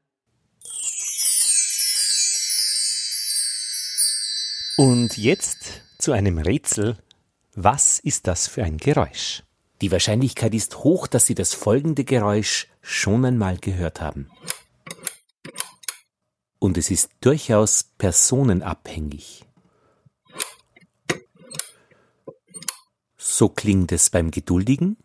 Und 4.77 5.17
jetzt 5.17 5.81
zu 5.97 6.11
einem 6.11 6.37
Rätsel, 6.37 6.97
was 7.55 7.99
ist 7.99 8.27
das 8.27 8.47
für 8.47 8.63
ein 8.63 8.77
Geräusch? 8.77 9.43
Die 9.81 9.91
Wahrscheinlichkeit 9.91 10.53
ist 10.53 10.77
hoch, 10.79 11.07
dass 11.07 11.25
Sie 11.25 11.35
das 11.35 11.53
folgende 11.53 12.03
Geräusch 12.03 12.67
schon 12.81 13.25
einmal 13.25 13.57
gehört 13.57 14.01
haben. 14.01 14.29
Und 16.59 16.77
es 16.77 16.89
ist 16.89 17.11
durchaus 17.21 17.83
personenabhängig. 17.97 19.45
So 23.17 23.49
klingt 23.49 23.91
es 23.91 24.09
beim 24.09 24.31
Geduldigen 24.31 24.97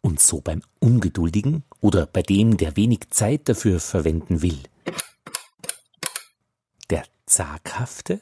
und 0.00 0.20
so 0.20 0.40
beim 0.40 0.62
Ungeduldigen 0.78 1.64
oder 1.80 2.06
bei 2.06 2.22
dem, 2.22 2.56
der 2.56 2.76
wenig 2.76 3.10
Zeit 3.10 3.48
dafür 3.48 3.80
verwenden 3.80 4.42
will. 4.42 4.60
Der 6.90 7.04
Zaghafte 7.26 8.20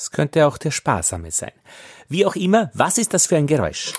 es 0.00 0.10
könnte 0.10 0.46
auch 0.46 0.56
der 0.56 0.70
Sparsame 0.70 1.30
sein. 1.30 1.52
Wie 2.08 2.24
auch 2.24 2.34
immer, 2.34 2.70
was 2.72 2.96
ist 2.96 3.12
das 3.12 3.26
für 3.26 3.36
ein 3.36 3.46
Geräusch? 3.46 3.92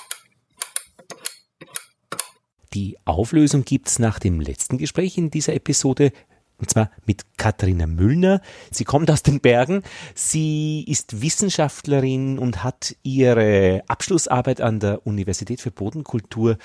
Die 2.73 2.97
Auflösung 3.05 3.65
gibt's 3.65 3.99
nach 3.99 4.17
dem 4.17 4.39
letzten 4.39 4.77
Gespräch 4.79 5.17
in 5.17 5.29
dieser 5.29 5.53
Episode, 5.53 6.11
und 6.57 6.69
zwar 6.69 6.89
mit 7.05 7.37
Katharina 7.37 7.85
Müllner. 7.85 8.41
Sie 8.71 8.83
kommt 8.83 9.11
aus 9.11 9.21
den 9.21 9.41
Bergen. 9.41 9.83
Sie 10.15 10.83
ist 10.87 11.21
Wissenschaftlerin 11.21 12.39
und 12.39 12.63
hat 12.63 12.95
ihre 13.03 13.83
Abschlussarbeit 13.87 14.59
an 14.59 14.79
der 14.79 15.05
Universität 15.05 15.61
für 15.61 15.71
Bodenkultur 15.71 16.57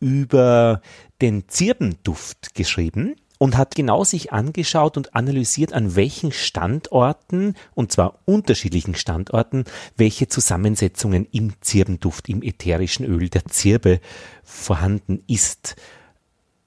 über 0.00 0.80
den 1.20 1.48
Zirbenduft 1.48 2.54
geschrieben 2.54 3.16
und 3.38 3.56
hat 3.56 3.74
genau 3.74 4.04
sich 4.04 4.32
angeschaut 4.32 4.96
und 4.96 5.14
analysiert, 5.14 5.72
an 5.72 5.96
welchen 5.96 6.32
Standorten, 6.32 7.54
und 7.74 7.92
zwar 7.92 8.18
unterschiedlichen 8.26 8.94
Standorten, 8.94 9.64
welche 9.96 10.28
Zusammensetzungen 10.28 11.26
im 11.30 11.54
Zirbenduft, 11.60 12.28
im 12.28 12.42
ätherischen 12.42 13.06
Öl 13.06 13.28
der 13.28 13.44
Zirbe 13.46 14.00
vorhanden 14.42 15.22
ist. 15.28 15.76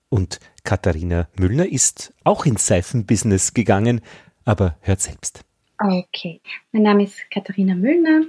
Und 0.10 0.40
Katharina 0.64 1.28
Müllner 1.38 1.66
ist 1.66 2.14
auch 2.24 2.46
ins 2.46 2.68
Seifenbusiness 2.68 3.54
gegangen, 3.54 4.02
aber 4.46 4.78
hört 4.82 5.02
selbst. 5.02 5.44
Okay, 5.78 6.42
mein 6.72 6.84
Name 6.84 7.04
ist 7.04 7.20
Katharina 7.32 7.76
Müllner, 7.76 8.24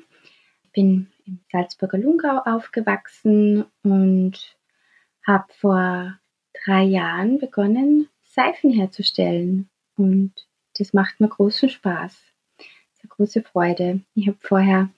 bin 0.72 1.08
im 1.26 1.40
Salzburger 1.50 1.98
Lungau 1.98 2.38
aufgewachsen 2.44 3.64
und 3.82 4.56
habe 5.26 5.44
vor 5.60 6.18
drei 6.64 6.82
Jahren 6.84 7.38
begonnen, 7.38 8.08
Seifen 8.32 8.70
herzustellen. 8.70 9.68
Und 9.96 10.32
das 10.78 10.94
macht 10.94 11.20
mir 11.20 11.28
großen 11.28 11.68
Spaß. 11.68 12.16
Sehr 12.58 13.10
große 13.10 13.42
Freude. 13.42 14.00
Ich 14.14 14.26
habe 14.26 14.38
vorher 14.40 14.88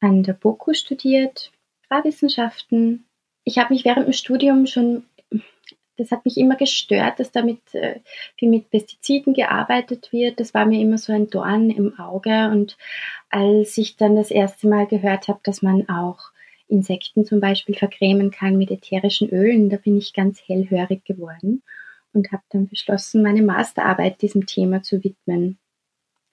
an 0.00 0.24
der 0.24 0.32
BOKU 0.32 0.74
studiert, 0.74 1.52
Fahrwissenschaften. 1.88 3.06
Ich 3.44 3.58
habe 3.58 3.72
mich 3.72 3.84
während 3.84 4.06
dem 4.06 4.12
Studium 4.12 4.66
schon, 4.66 5.04
das 5.96 6.10
hat 6.10 6.24
mich 6.24 6.36
immer 6.36 6.56
gestört, 6.56 7.20
dass 7.20 7.30
damit 7.30 7.74
äh, 7.74 8.00
viel 8.36 8.48
mit 8.48 8.70
Pestiziden 8.70 9.34
gearbeitet 9.34 10.12
wird. 10.12 10.40
Das 10.40 10.52
war 10.52 10.66
mir 10.66 10.80
immer 10.80 10.98
so 10.98 11.12
ein 11.12 11.30
Dorn 11.30 11.70
im 11.70 11.98
Auge. 12.00 12.50
Und 12.50 12.76
als 13.30 13.78
ich 13.78 13.96
dann 13.96 14.16
das 14.16 14.32
erste 14.32 14.66
Mal 14.66 14.88
gehört 14.88 15.28
habe, 15.28 15.40
dass 15.44 15.62
man 15.62 15.88
auch 15.88 16.32
Insekten 16.66 17.24
zum 17.24 17.38
Beispiel 17.38 17.76
vergrämen 17.76 18.32
kann 18.32 18.56
mit 18.58 18.72
ätherischen 18.72 19.28
Ölen, 19.28 19.70
da 19.70 19.76
bin 19.76 19.96
ich 19.96 20.12
ganz 20.12 20.42
hellhörig 20.48 21.04
geworden 21.04 21.62
und 22.14 22.32
habe 22.32 22.42
dann 22.50 22.68
beschlossen, 22.68 23.22
meine 23.22 23.42
Masterarbeit 23.42 24.22
diesem 24.22 24.46
Thema 24.46 24.82
zu 24.82 25.02
widmen. 25.04 25.58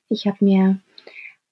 Ich 0.09 0.27
habe 0.27 0.43
mir 0.43 0.79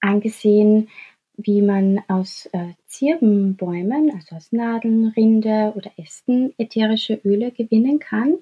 angesehen, 0.00 0.88
wie 1.36 1.62
man 1.62 2.02
aus 2.08 2.46
äh, 2.52 2.74
Zirbenbäumen, 2.86 4.12
also 4.14 4.36
aus 4.36 4.52
Nadeln, 4.52 5.08
Rinde 5.08 5.72
oder 5.74 5.90
Ästen, 5.96 6.54
ätherische 6.58 7.20
Öle 7.24 7.50
gewinnen 7.50 7.98
kann 7.98 8.38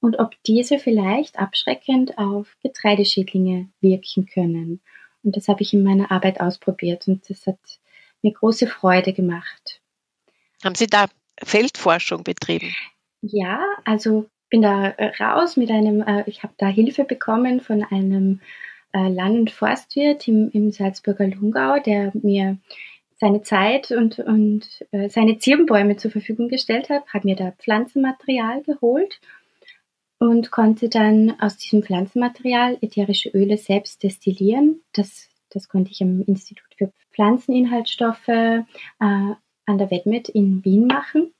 und 0.00 0.18
ob 0.18 0.34
diese 0.44 0.78
vielleicht 0.78 1.38
abschreckend 1.38 2.18
auf 2.18 2.56
Getreideschädlinge 2.62 3.68
wirken 3.80 4.26
können. 4.26 4.80
Und 5.22 5.36
das 5.36 5.48
habe 5.48 5.62
ich 5.62 5.74
in 5.74 5.82
meiner 5.82 6.10
Arbeit 6.10 6.40
ausprobiert 6.40 7.08
und 7.08 7.28
das 7.28 7.46
hat 7.46 7.58
mir 8.22 8.32
große 8.32 8.66
Freude 8.66 9.12
gemacht. 9.12 9.82
Haben 10.64 10.74
Sie 10.74 10.86
da 10.86 11.06
Feldforschung 11.42 12.24
betrieben? 12.24 12.74
Ja, 13.20 13.64
also 13.84 14.28
bin 14.50 14.62
da 14.62 14.88
äh, 14.88 15.22
raus 15.22 15.56
mit 15.56 15.70
einem, 15.70 16.02
äh, 16.02 16.24
ich 16.26 16.42
habe 16.42 16.54
da 16.58 16.66
Hilfe 16.68 17.04
bekommen 17.04 17.60
von 17.60 17.84
einem 17.84 18.40
äh, 18.92 19.08
Land- 19.08 19.38
und 19.38 19.50
Forstwirt 19.50 20.26
im, 20.28 20.50
im 20.52 20.70
Salzburger 20.72 21.26
Lungau, 21.26 21.78
der 21.80 22.12
mir 22.14 22.58
seine 23.16 23.42
Zeit 23.42 23.90
und, 23.90 24.18
und 24.20 24.66
äh, 24.92 25.08
seine 25.08 25.38
Zirbenbäume 25.38 25.96
zur 25.96 26.10
Verfügung 26.10 26.48
gestellt 26.48 26.88
hat, 26.88 27.06
hat 27.08 27.24
mir 27.24 27.36
da 27.36 27.50
Pflanzenmaterial 27.52 28.62
geholt 28.62 29.20
und 30.18 30.50
konnte 30.50 30.88
dann 30.88 31.38
aus 31.40 31.56
diesem 31.56 31.82
Pflanzenmaterial 31.82 32.78
ätherische 32.80 33.30
Öle 33.30 33.56
selbst 33.56 34.02
destillieren. 34.02 34.82
Das, 34.92 35.28
das 35.50 35.68
konnte 35.68 35.90
ich 35.90 36.02
am 36.02 36.22
Institut 36.22 36.68
für 36.76 36.92
Pflanzeninhaltsstoffe 37.12 38.28
äh, 38.28 38.62
an 38.98 39.78
der 39.78 39.90
WEDMED 39.90 40.28
in 40.28 40.64
Wien 40.64 40.86
machen. 40.86 41.32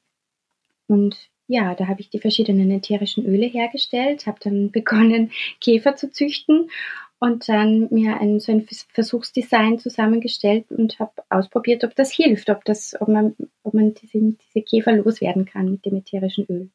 Und 0.89 1.31
ja, 1.49 1.75
da 1.75 1.89
habe 1.89 2.01
ich 2.01 2.11
die 2.11 2.21
verschiedenen 2.21 2.71
ätherischen 2.71 3.25
Öle 3.27 3.47
hergestellt, 3.47 4.27
habe 4.27 4.39
dann 4.41 4.71
begonnen, 4.73 5.33
Käfer 5.61 5.97
zu 5.97 6.13
züchten 6.13 6.71
und 7.19 7.49
dann 7.49 7.89
mir 7.91 8.21
ein, 8.21 8.39
so 8.39 8.53
ein 8.53 8.69
Versuchsdesign 8.93 9.81
zusammengestellt 9.81 10.67
und 10.71 11.01
habe 11.01 11.13
ausprobiert, 11.31 11.83
ob 11.83 11.97
das 11.97 12.13
hilft, 12.13 12.49
ob, 12.51 12.65
das, 12.65 12.95
ob 13.01 13.09
man, 13.09 13.35
ob 13.65 13.75
man 13.75 13.95
diese, 13.95 14.19
diese 14.21 14.65
Käfer 14.65 14.93
loswerden 14.93 15.47
kann 15.47 15.71
mit 15.71 15.85
dem 15.85 15.97
ätherischen 15.97 16.47
Öl. 16.49 16.71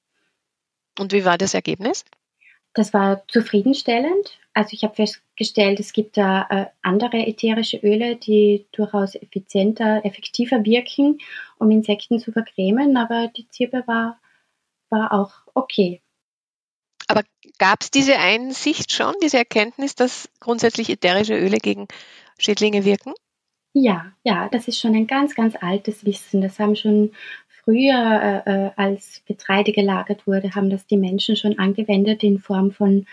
Und 0.99 1.13
wie 1.13 1.23
war 1.23 1.37
das 1.37 1.53
Ergebnis? 1.53 2.03
Das 2.73 2.93
war 2.93 3.23
zufriedenstellend. 3.27 4.39
Also 4.53 4.73
ich 4.73 4.83
habe 4.83 4.95
festgestellt, 4.95 5.79
es 5.79 5.93
gibt 5.93 6.17
da 6.17 6.47
äh, 6.49 6.65
andere 6.81 7.17
ätherische 7.27 7.77
Öle, 7.77 8.15
die 8.15 8.65
durchaus 8.71 9.15
effizienter, 9.15 10.03
effektiver 10.03 10.65
wirken, 10.65 11.19
um 11.59 11.69
Insekten 11.69 12.19
zu 12.19 12.31
vergrämen, 12.31 12.97
aber 12.97 13.31
die 13.35 13.47
Zirbe 13.49 13.83
war, 13.85 14.19
war 14.93 15.11
auch 15.11 15.31
okay. 15.53 16.01
Aber 17.07 17.23
gab 17.57 17.81
es 17.81 17.91
diese 17.91 18.17
Einsicht 18.17 18.93
schon, 18.93 19.13
diese 19.21 19.37
Erkenntnis, 19.37 19.95
dass 19.95 20.29
grundsätzlich 20.39 20.89
ätherische 20.89 21.35
Öle 21.35 21.57
gegen 21.57 21.87
Schädlinge 22.37 22.85
wirken? 22.85 23.13
Ja, 23.73 24.13
ja, 24.23 24.49
das 24.49 24.67
ist 24.67 24.79
schon 24.79 24.95
ein 24.95 25.07
ganz, 25.07 25.35
ganz 25.35 25.55
altes 25.59 26.05
Wissen. 26.05 26.41
Das 26.41 26.59
haben 26.59 26.75
schon 26.75 27.11
früher, 27.63 28.43
äh, 28.45 28.67
äh, 28.67 28.71
als 28.75 29.23
Getreide 29.25 29.71
gelagert 29.71 30.27
wurde, 30.27 30.53
haben 30.53 30.69
das 30.69 30.85
die 30.85 30.97
Menschen 30.97 31.35
schon 31.35 31.57
angewendet 31.57 32.23
in 32.23 32.39
Form 32.39 32.71
von 32.71 33.07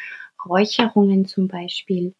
Räucherungen 0.46 1.24
zum 1.26 1.48
Beispiel. 1.48 2.14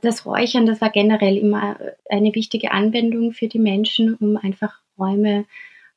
Das 0.00 0.24
Räuchern, 0.24 0.66
das 0.66 0.80
war 0.80 0.90
generell 0.90 1.36
immer 1.36 1.78
eine 2.08 2.34
wichtige 2.34 2.70
Anwendung 2.70 3.32
für 3.32 3.48
die 3.48 3.58
Menschen, 3.58 4.14
um 4.14 4.36
einfach 4.36 4.80
Räume 4.98 5.44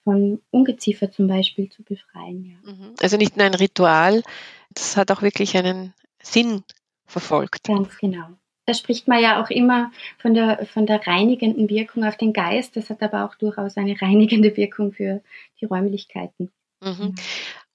von 0.03 0.41
Ungeziefer 0.51 1.11
zum 1.11 1.27
Beispiel 1.27 1.69
zu 1.69 1.83
befreien. 1.83 2.45
Ja. 2.45 2.71
Mhm. 2.71 2.95
Also 3.01 3.17
nicht 3.17 3.37
nur 3.37 3.45
ein 3.45 3.53
Ritual, 3.53 4.23
das 4.71 4.97
hat 4.97 5.11
auch 5.11 5.21
wirklich 5.21 5.55
einen 5.57 5.93
Sinn 6.21 6.63
verfolgt. 7.05 7.65
Ganz 7.65 7.97
genau. 7.97 8.27
Da 8.65 8.73
spricht 8.73 9.07
man 9.07 9.21
ja 9.21 9.41
auch 9.41 9.49
immer 9.49 9.91
von 10.17 10.33
der, 10.33 10.65
von 10.65 10.85
der 10.85 11.05
reinigenden 11.05 11.67
Wirkung 11.69 12.03
auf 12.03 12.15
den 12.15 12.31
Geist. 12.31 12.77
Das 12.77 12.89
hat 12.89 13.01
aber 13.01 13.25
auch 13.25 13.35
durchaus 13.35 13.77
eine 13.77 13.95
reinigende 14.01 14.55
Wirkung 14.55 14.93
für 14.93 15.21
die 15.59 15.65
Räumlichkeiten. 15.65 16.51
Mhm. 16.81 17.15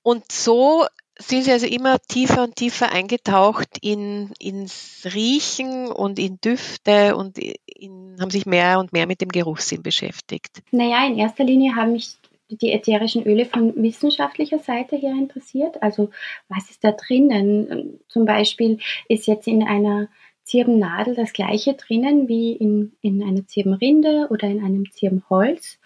Und 0.03 0.31
so 0.31 0.87
sind 1.19 1.45
Sie 1.45 1.53
also 1.53 1.67
immer 1.67 1.99
tiefer 1.99 2.43
und 2.43 2.57
tiefer 2.57 2.93
eingetaucht 2.93 3.79
in, 3.81 4.33
ins 4.39 5.07
Riechen 5.15 5.89
und 5.89 6.19
in 6.19 6.39
Düfte 6.41 7.17
und 7.17 7.39
in, 7.39 8.17
haben 8.21 8.31
sich 8.31 8.47
mehr 8.47 8.79
und 8.79 8.93
mehr 8.93 9.07
mit 9.07 9.21
dem 9.21 9.31
Geruchssinn 9.31 9.83
beschäftigt. 9.83 10.63
Naja, 10.71 11.07
in 11.07 11.19
erster 11.19 11.45
Linie 11.45 11.75
haben 11.75 11.93
mich 11.93 12.17
die 12.49 12.73
ätherischen 12.73 13.25
Öle 13.25 13.45
von 13.47 13.75
wissenschaftlicher 13.83 14.59
Seite 14.59 14.97
her 14.97 15.13
interessiert. 15.13 15.83
Also 15.83 16.11
was 16.49 16.71
ist 16.71 16.85
da 16.85 16.93
drinnen? 16.93 18.01
Zum 18.09 18.25
Beispiel 18.25 18.79
ist 19.09 19.27
jetzt 19.27 19.49
in 19.49 19.67
einer 19.67 20.09
Zirbennadel 20.45 21.15
das 21.15 21.33
gleiche 21.33 21.75
drinnen 21.75 22.29
wie 22.29 22.53
in, 22.53 22.93
in 23.01 23.23
einer 23.23 23.47
Zirbenrinde 23.47 24.29
oder 24.31 24.49
in 24.49 24.63
einem 24.63 24.91
Zirbenholz. 24.93 25.79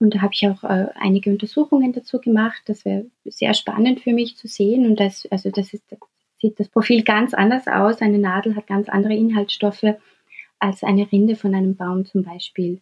Und 0.00 0.14
da 0.14 0.20
habe 0.20 0.32
ich 0.32 0.46
auch 0.46 0.62
äh, 0.64 0.86
einige 0.94 1.30
Untersuchungen 1.30 1.92
dazu 1.92 2.20
gemacht. 2.20 2.62
Das 2.66 2.84
wäre 2.84 3.06
sehr 3.24 3.54
spannend 3.54 4.00
für 4.00 4.12
mich 4.12 4.36
zu 4.36 4.46
sehen. 4.46 4.86
Und 4.86 5.00
das, 5.00 5.26
also 5.30 5.50
das 5.50 5.74
ist, 5.74 5.84
sieht 6.40 6.60
das 6.60 6.68
Profil 6.68 7.02
ganz 7.02 7.34
anders 7.34 7.66
aus. 7.66 8.00
Eine 8.00 8.18
Nadel 8.18 8.54
hat 8.54 8.66
ganz 8.66 8.88
andere 8.88 9.14
Inhaltsstoffe 9.14 9.96
als 10.60 10.82
eine 10.82 11.10
Rinde 11.10 11.36
von 11.36 11.54
einem 11.54 11.74
Baum 11.76 12.04
zum 12.04 12.22
Beispiel. 12.22 12.80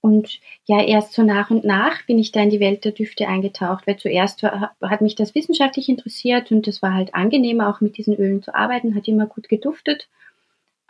Und 0.00 0.40
ja, 0.66 0.82
erst 0.82 1.12
so 1.12 1.22
nach 1.22 1.50
und 1.50 1.64
nach 1.64 2.06
bin 2.06 2.18
ich 2.18 2.30
da 2.30 2.40
in 2.40 2.50
die 2.50 2.60
Welt 2.60 2.84
der 2.84 2.92
Düfte 2.92 3.26
eingetaucht, 3.26 3.86
weil 3.86 3.96
zuerst 3.96 4.42
hat 4.44 5.00
mich 5.00 5.16
das 5.16 5.34
wissenschaftlich 5.34 5.88
interessiert 5.88 6.52
und 6.52 6.68
es 6.68 6.82
war 6.82 6.94
halt 6.94 7.14
angenehmer, 7.14 7.68
auch 7.68 7.80
mit 7.80 7.96
diesen 7.96 8.14
Ölen 8.14 8.42
zu 8.42 8.54
arbeiten, 8.54 8.94
hat 8.94 9.08
immer 9.08 9.26
gut 9.26 9.48
geduftet. 9.48 10.08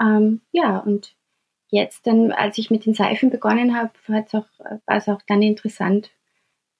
Ähm, 0.01 0.43
ja, 0.53 0.79
und 0.79 1.15
jetzt 1.69 2.07
dann, 2.07 2.33
als 2.33 2.59
ich 2.59 2.71
mit 2.71 2.87
den 2.87 2.95
Seifen 2.95 3.31
begonnen 3.31 3.77
habe, 3.77 3.93
war 4.07 4.97
es 4.97 5.09
auch 5.09 5.23
dann 5.27 5.43
interessant 5.43 6.11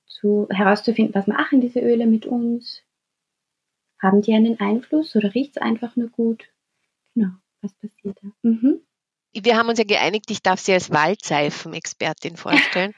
zu, 0.07 0.49
herauszufinden, 0.51 1.15
was 1.15 1.27
machen 1.27 1.61
diese 1.61 1.81
Öle 1.81 2.07
mit 2.07 2.27
uns? 2.27 2.83
Haben 4.01 4.23
die 4.23 4.33
einen 4.33 4.61
Einfluss 4.61 5.15
oder 5.17 5.35
riecht 5.35 5.57
es 5.57 5.63
einfach 5.63 5.97
nur 5.97 6.09
gut? 6.09 6.45
Genau, 7.15 7.31
was 7.61 7.75
passiert 7.75 8.19
da? 8.23 8.29
Mhm. 8.43 8.81
Wir 9.35 9.57
haben 9.57 9.69
uns 9.69 9.79
ja 9.79 9.85
geeinigt, 9.85 10.31
ich 10.31 10.43
darf 10.43 10.59
Sie 10.59 10.73
als 10.73 10.91
Waldseifenexpertin 10.91 12.37
vorstellen. 12.37 12.95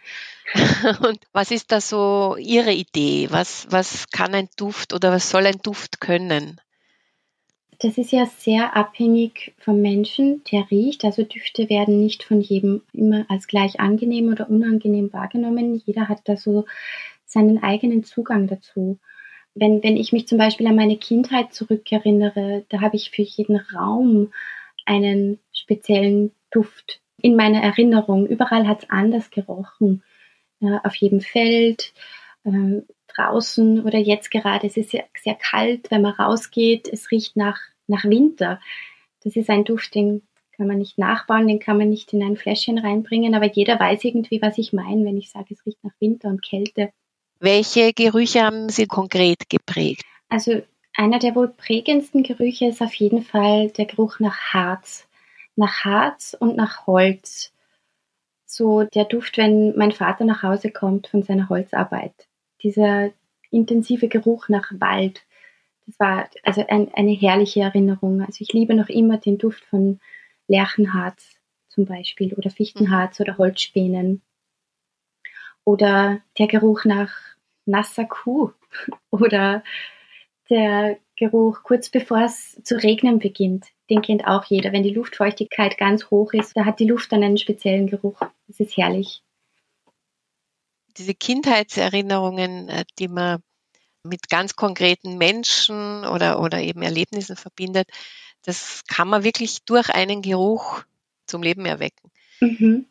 Und 1.00 1.18
was 1.32 1.50
ist 1.50 1.72
da 1.72 1.80
so 1.80 2.36
Ihre 2.38 2.72
Idee? 2.72 3.28
Was, 3.30 3.66
was 3.70 4.08
kann 4.10 4.34
ein 4.34 4.48
Duft 4.56 4.92
oder 4.92 5.10
was 5.10 5.30
soll 5.30 5.46
ein 5.46 5.60
Duft 5.62 6.00
können? 6.00 6.60
Das 7.82 7.96
ist 7.96 8.12
ja 8.12 8.26
sehr 8.26 8.76
abhängig 8.76 9.54
vom 9.58 9.80
Menschen, 9.80 10.44
der 10.52 10.70
riecht. 10.70 11.02
Also 11.02 11.22
Düfte 11.22 11.70
werden 11.70 11.98
nicht 11.98 12.22
von 12.22 12.42
jedem 12.42 12.82
immer 12.92 13.24
als 13.30 13.46
gleich 13.46 13.80
angenehm 13.80 14.30
oder 14.30 14.50
unangenehm 14.50 15.10
wahrgenommen. 15.14 15.82
Jeder 15.86 16.08
hat 16.08 16.20
da 16.24 16.36
so 16.36 16.66
seinen 17.24 17.62
eigenen 17.62 18.04
Zugang 18.04 18.48
dazu. 18.48 18.98
Wenn, 19.54 19.82
wenn 19.82 19.96
ich 19.96 20.12
mich 20.12 20.28
zum 20.28 20.36
Beispiel 20.36 20.66
an 20.66 20.76
meine 20.76 20.98
Kindheit 20.98 21.54
zurückerinnere, 21.54 22.66
da 22.68 22.82
habe 22.82 22.96
ich 22.96 23.10
für 23.10 23.22
jeden 23.22 23.56
Raum 23.56 24.30
einen 24.84 25.38
speziellen 25.50 26.32
Duft 26.50 27.00
in 27.16 27.34
meiner 27.34 27.62
Erinnerung. 27.62 28.26
Überall 28.26 28.68
hat 28.68 28.82
es 28.82 28.90
anders 28.90 29.30
gerochen. 29.30 30.02
Ja, 30.60 30.82
auf 30.84 30.94
jedem 30.96 31.22
Feld, 31.22 31.94
äh, 32.44 32.82
draußen 33.08 33.82
oder 33.82 33.98
jetzt 33.98 34.30
gerade. 34.30 34.66
Es 34.66 34.76
ist 34.76 34.90
sehr, 34.90 35.06
sehr 35.18 35.34
kalt, 35.34 35.90
wenn 35.90 36.02
man 36.02 36.12
rausgeht. 36.12 36.88
Es 36.88 37.10
riecht 37.10 37.36
nach 37.36 37.58
nach 37.90 38.04
Winter. 38.04 38.60
Das 39.22 39.36
ist 39.36 39.50
ein 39.50 39.64
Duft, 39.64 39.94
den 39.94 40.22
kann 40.56 40.66
man 40.66 40.78
nicht 40.78 40.98
nachbauen, 40.98 41.46
den 41.46 41.58
kann 41.58 41.78
man 41.78 41.88
nicht 41.88 42.12
in 42.12 42.22
ein 42.22 42.36
Fläschchen 42.36 42.78
reinbringen, 42.78 43.34
aber 43.34 43.46
jeder 43.46 43.78
weiß 43.78 44.04
irgendwie, 44.04 44.42
was 44.42 44.58
ich 44.58 44.72
meine, 44.72 45.04
wenn 45.04 45.16
ich 45.16 45.30
sage, 45.30 45.54
es 45.54 45.64
riecht 45.64 45.82
nach 45.82 45.94
Winter 46.00 46.28
und 46.28 46.42
Kälte. 46.42 46.92
Welche 47.38 47.92
Gerüche 47.94 48.42
haben 48.42 48.68
Sie 48.68 48.86
konkret 48.86 49.48
geprägt? 49.48 50.04
Also 50.28 50.62
einer 50.94 51.18
der 51.18 51.34
wohl 51.34 51.48
prägendsten 51.48 52.22
Gerüche 52.22 52.66
ist 52.66 52.82
auf 52.82 52.92
jeden 52.94 53.22
Fall 53.22 53.70
der 53.70 53.86
Geruch 53.86 54.20
nach 54.20 54.52
Harz. 54.52 55.08
Nach 55.56 55.84
Harz 55.84 56.36
und 56.38 56.56
nach 56.56 56.86
Holz. 56.86 57.52
So 58.44 58.84
der 58.84 59.04
Duft, 59.04 59.38
wenn 59.38 59.76
mein 59.76 59.92
Vater 59.92 60.26
nach 60.26 60.42
Hause 60.42 60.70
kommt 60.70 61.06
von 61.06 61.22
seiner 61.22 61.48
Holzarbeit. 61.48 62.12
Dieser 62.62 63.10
intensive 63.50 64.08
Geruch 64.08 64.48
nach 64.48 64.72
Wald. 64.78 65.22
Das 65.86 65.98
war 65.98 66.30
also 66.42 66.64
ein, 66.66 66.92
eine 66.94 67.12
herrliche 67.12 67.60
Erinnerung. 67.60 68.22
Also 68.22 68.42
ich 68.42 68.52
liebe 68.52 68.74
noch 68.74 68.88
immer 68.88 69.18
den 69.18 69.38
Duft 69.38 69.64
von 69.64 70.00
Lärchenharz 70.46 71.36
zum 71.68 71.86
Beispiel 71.86 72.34
oder 72.34 72.50
Fichtenharz 72.50 73.20
oder 73.20 73.38
Holzspänen. 73.38 74.22
Oder 75.64 76.20
der 76.38 76.46
Geruch 76.46 76.84
nach 76.84 77.12
nasser 77.66 78.04
Kuh 78.04 78.52
oder 79.10 79.62
der 80.48 80.98
Geruch 81.16 81.62
kurz 81.62 81.90
bevor 81.90 82.22
es 82.22 82.60
zu 82.64 82.76
regnen 82.76 83.18
beginnt. 83.18 83.66
Den 83.88 84.02
kennt 84.02 84.26
auch 84.26 84.44
jeder. 84.44 84.72
Wenn 84.72 84.82
die 84.82 84.94
Luftfeuchtigkeit 84.94 85.78
ganz 85.78 86.10
hoch 86.10 86.32
ist, 86.32 86.56
da 86.56 86.64
hat 86.64 86.80
die 86.80 86.86
Luft 86.86 87.12
dann 87.12 87.22
einen 87.22 87.38
speziellen 87.38 87.86
Geruch. 87.86 88.20
Das 88.46 88.58
ist 88.58 88.76
herrlich. 88.76 89.22
Diese 90.96 91.14
Kindheitserinnerungen, 91.14 92.68
äh, 92.68 92.84
die 92.98 93.08
man 93.08 93.42
mit 94.04 94.28
ganz 94.28 94.56
konkreten 94.56 95.18
Menschen 95.18 96.04
oder, 96.06 96.40
oder 96.40 96.60
eben 96.60 96.82
Erlebnissen 96.82 97.36
verbindet, 97.36 97.88
das 98.42 98.82
kann 98.88 99.08
man 99.08 99.24
wirklich 99.24 99.64
durch 99.64 99.90
einen 99.90 100.22
Geruch 100.22 100.82
zum 101.26 101.42
Leben 101.42 101.66
erwecken. 101.66 102.10
Mhm. 102.40 102.86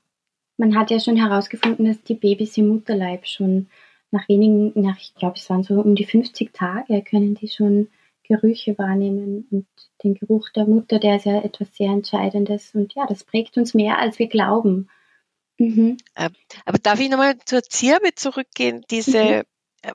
Man 0.58 0.78
hat 0.78 0.92
ja 0.92 1.00
schon 1.00 1.16
herausgefunden, 1.16 1.86
dass 1.86 2.04
die 2.04 2.16
Babys 2.16 2.58
im 2.58 2.68
Mutterleib 2.68 3.26
schon 3.26 3.70
nach 4.12 4.28
wenigen, 4.28 4.74
nach, 4.82 4.98
ich 5.00 5.14
glaube, 5.16 5.38
es 5.38 5.50
waren 5.50 5.64
so 5.64 5.76
um 5.76 5.96
die 5.96 6.06
50 6.06 6.54
Tage, 6.54 7.02
können 7.04 7.36
die 7.36 7.48
schon 7.48 7.90
Gerüche 8.24 8.78
wahrnehmen. 8.78 9.48
Und 9.50 9.68
den 10.04 10.16
Geruch 10.16 10.50
der 10.50 10.66
Mutter, 10.66 11.00
der 11.00 11.16
ist 11.16 11.26
ja 11.26 11.42
etwas 11.42 11.76
sehr 11.76 11.90
Entscheidendes. 11.90 12.76
Und 12.76 12.94
ja, 12.94 13.06
das 13.08 13.24
prägt 13.24 13.58
uns 13.58 13.74
mehr, 13.74 14.00
als 14.00 14.20
wir 14.20 14.28
glauben. 14.28 14.90
Mhm. 15.58 15.98
Äh, 16.16 16.30
aber 16.66 16.78
darf 16.78 17.00
ich 17.00 17.10
nochmal 17.10 17.38
zur 17.46 17.64
Zirbe 17.64 18.14
zurückgehen? 18.16 18.84
Diese, 18.90 19.44
mhm. 19.84 19.92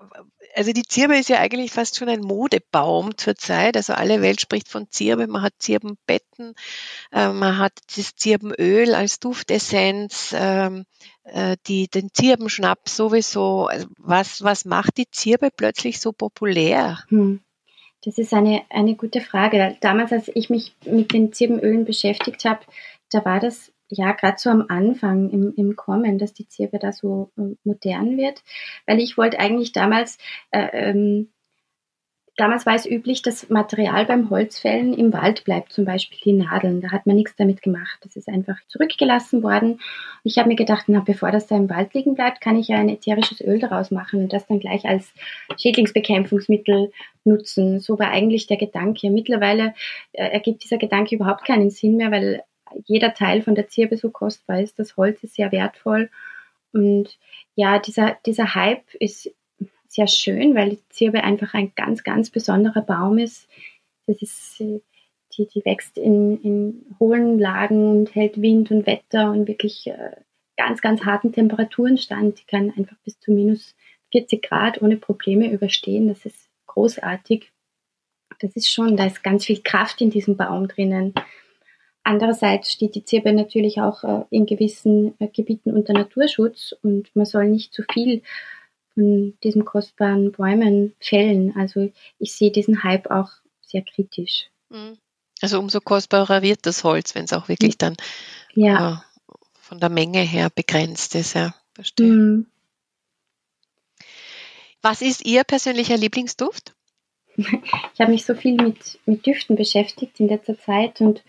Also 0.55 0.73
die 0.73 0.85
Zirbe 0.85 1.17
ist 1.17 1.29
ja 1.29 1.40
eigentlich 1.40 1.73
fast 1.73 1.97
schon 1.97 2.09
ein 2.09 2.21
Modebaum 2.21 3.17
zurzeit. 3.17 3.77
Also 3.77 3.93
alle 3.93 4.23
Welt 4.23 4.40
spricht 4.40 4.69
von 4.69 4.88
Zirbe. 4.90 5.27
Man 5.27 5.43
hat 5.43 5.55
Zirbenbetten, 5.59 6.55
äh, 7.12 7.29
man 7.29 7.59
hat 7.59 7.73
das 7.97 8.14
Zirbenöl 8.14 8.95
als 8.95 9.19
Duftessenz, 9.19 10.35
ähm, 10.37 10.85
äh, 11.25 11.57
die, 11.67 11.88
den 11.88 12.11
Zirbenschnaps 12.12 12.97
sowieso. 12.97 13.67
Also 13.67 13.88
was, 13.99 14.43
was 14.43 14.64
macht 14.64 14.97
die 14.99 15.11
Zirbe 15.11 15.51
plötzlich 15.55 16.01
so 16.01 16.12
populär? 16.12 17.01
Hm. 17.09 17.40
Das 18.05 18.19
ist 18.19 18.35
eine, 18.35 18.62
eine 18.69 18.97
gute 18.97 19.23
Frage. 19.23 19.77
Damals, 19.81 20.12
als 20.12 20.31
ich 20.35 20.51
mich 20.51 20.75
mit 20.85 21.12
den 21.12 21.33
Zirbenölen 21.33 21.87
beschäftigt 21.87 22.45
habe, 22.45 22.61
da 23.11 23.25
war 23.25 23.40
das 23.40 23.73
ja 23.88 24.12
gerade 24.12 24.37
so 24.38 24.51
am 24.51 24.64
Anfang 24.68 25.31
im, 25.31 25.53
im 25.57 25.77
Kommen, 25.77 26.18
dass 26.18 26.33
die 26.33 26.49
Zirbe 26.49 26.79
da 26.79 26.92
so 26.92 27.31
äh, 27.38 27.55
modern 27.64 28.16
wird. 28.16 28.42
Weil 28.87 29.01
ich 29.01 29.16
wollte 29.16 29.38
eigentlich 29.38 29.73
damals, 29.73 30.18
äh, 30.51 30.68
ähm, 30.73 31.31
damals 32.37 32.66
war 32.66 32.75
es 32.75 32.87
üblich, 32.87 33.23
dass 33.23 33.49
Material 33.51 34.07
beim 34.07 34.31
Holzfällen 34.31 34.94
im 34.94 35.12
Wald 35.12 35.44
bleibt, 35.44 35.73
zum 35.73 35.85
Beispiel 35.85 36.18
die 36.25 36.33
Nadeln. 36.33 36.81
Da 36.81 36.90
hat 36.90 37.07
man 37.07 37.16
nichts 37.16 37.37
damit 37.37 37.62
gemacht. 37.62 37.99
Das 38.03 38.16
ist 38.16 38.29
einfach 38.29 38.57
zurückgelassen 38.68 39.42
worden. 39.42 39.81
Ich 40.25 40.38
habe 40.38 40.49
mir 40.49 40.57
gedacht, 40.57 40.85
na, 40.88 41.01
bevor 41.01 41.31
das 41.31 41.47
da 41.47 41.57
im 41.57 41.70
Wald 41.70 41.94
liegen 41.94 42.14
bleibt, 42.14 42.40
kann 42.40 42.57
ich 42.57 42.68
ja 42.68 42.79
ein 42.79 42.88
ätherisches 42.88 43.40
Öl 43.40 43.59
daraus 43.59 43.90
machen 43.90 44.23
und 44.23 44.33
das 44.33 44.47
dann 44.47 44.61
gleich 44.61 44.87
als 44.87 45.12
Schädlingsbekämpfungsmittel 45.59 46.90
nutzen. 47.25 47.81
So 47.81 47.99
war 47.99 48.11
eigentlich 48.11 48.47
der 48.47 48.57
Gedanke. 48.57 49.11
Mittlerweile 49.11 49.75
äh, 50.12 50.27
ergibt 50.29 50.64
dieser 50.64 50.79
Gedanke 50.79 51.14
überhaupt 51.14 51.44
keinen 51.44 51.70
Sinn 51.70 51.97
mehr, 51.97 52.11
weil 52.11 52.42
jeder 52.84 53.14
Teil 53.14 53.42
von 53.42 53.54
der 53.54 53.68
Zirbe 53.68 53.96
so 53.96 54.10
kostbar 54.10 54.60
ist. 54.60 54.78
Das 54.78 54.96
Holz 54.96 55.22
ist 55.22 55.34
sehr 55.34 55.52
wertvoll. 55.52 56.10
Und 56.72 57.18
ja, 57.54 57.78
dieser, 57.78 58.16
dieser 58.26 58.54
Hype 58.54 58.94
ist 58.94 59.30
sehr 59.87 60.08
schön, 60.08 60.54
weil 60.54 60.70
die 60.70 60.88
Zirbe 60.88 61.22
einfach 61.22 61.54
ein 61.54 61.72
ganz, 61.76 62.02
ganz 62.02 62.30
besonderer 62.30 62.82
Baum 62.82 63.18
ist. 63.18 63.48
Das 64.06 64.20
ist, 64.20 64.58
die, 64.58 65.46
die 65.46 65.64
wächst 65.64 65.96
in, 65.96 66.40
in 66.42 66.96
hohen 66.98 67.38
Lagen 67.38 67.90
und 67.90 68.14
hält 68.14 68.40
Wind 68.40 68.70
und 68.70 68.87
Wetter 68.87 69.30
und 69.30 69.46
wirklich 69.46 69.87
äh, 69.87 70.16
ganz, 70.56 70.80
ganz 70.80 71.04
harten 71.04 71.32
Temperaturen 71.32 71.96
stand. 71.96 72.40
Die 72.40 72.46
kann 72.46 72.72
einfach 72.76 72.96
bis 73.04 73.18
zu 73.20 73.30
minus 73.30 73.74
40 74.12 74.42
Grad 74.42 74.82
ohne 74.82 74.96
Probleme 74.96 75.50
überstehen. 75.50 76.08
Das 76.08 76.26
ist 76.26 76.48
großartig. 76.66 77.52
Das 78.40 78.56
ist 78.56 78.70
schon, 78.70 78.96
da 78.96 79.06
ist 79.06 79.22
ganz 79.22 79.44
viel 79.44 79.62
Kraft 79.62 80.00
in 80.00 80.10
diesem 80.10 80.37
Baum 80.37 80.66
drinnen. 80.66 81.14
Andererseits 82.05 82.71
steht 82.71 82.95
die 82.95 83.05
Zirbe 83.05 83.33
natürlich 83.33 83.81
auch 83.81 84.05
äh, 84.05 84.25
in 84.29 84.45
gewissen 84.45 85.14
äh, 85.21 85.29
Gebieten 85.29 85.73
unter 85.73 85.95
Naturschutz 85.95 86.75
und 86.83 87.14
man 87.17 87.25
soll 87.25 87.49
nicht 87.49 87.73
zu 87.73 87.83
viel 87.90 88.23
von 88.93 89.37
diesen 89.43 89.64
kostbaren 89.64 90.31
Bäumen 90.31 90.95
fällen. 91.01 91.57
Also 91.57 91.90
ich 92.19 92.35
sehe 92.35 92.51
diesen 92.51 92.85
Hype 92.85 93.11
auch 93.11 93.31
sehr 93.62 93.83
kritisch. 93.83 94.51
Mhm. 94.69 94.99
Also 95.40 95.59
umso 95.59 95.81
kostbarer 95.81 96.43
wird 96.43 96.67
das 96.67 96.85
Holz, 96.85 97.14
wenn 97.14 97.25
es 97.25 97.33
auch 97.33 97.49
wirklich 97.49 97.79
dann 97.79 97.97
ja. 98.55 98.93
äh, 98.93 99.33
von 99.55 99.81
der 99.81 99.88
Menge 99.88 100.21
her 100.21 100.51
begrenzt 100.55 101.14
ist. 101.14 101.35
Ja, 101.35 101.55
verstehe. 101.73 102.07
Mhm. 102.07 102.47
Was 104.83 105.01
ist 105.01 105.25
Ihr 105.25 105.45
persönlicher 105.45 105.97
Lieblingsduft? 105.97 106.75
Ich 107.95 108.01
habe 108.01 108.11
mich 108.11 108.25
so 108.25 108.35
viel 108.35 108.55
mit, 108.57 108.99
mit 109.07 109.25
Düften 109.25 109.57
beschäftigt 109.57 110.19
in 110.19 110.29
letzter 110.29 110.59
Zeit 110.59 111.01
und 111.01 111.23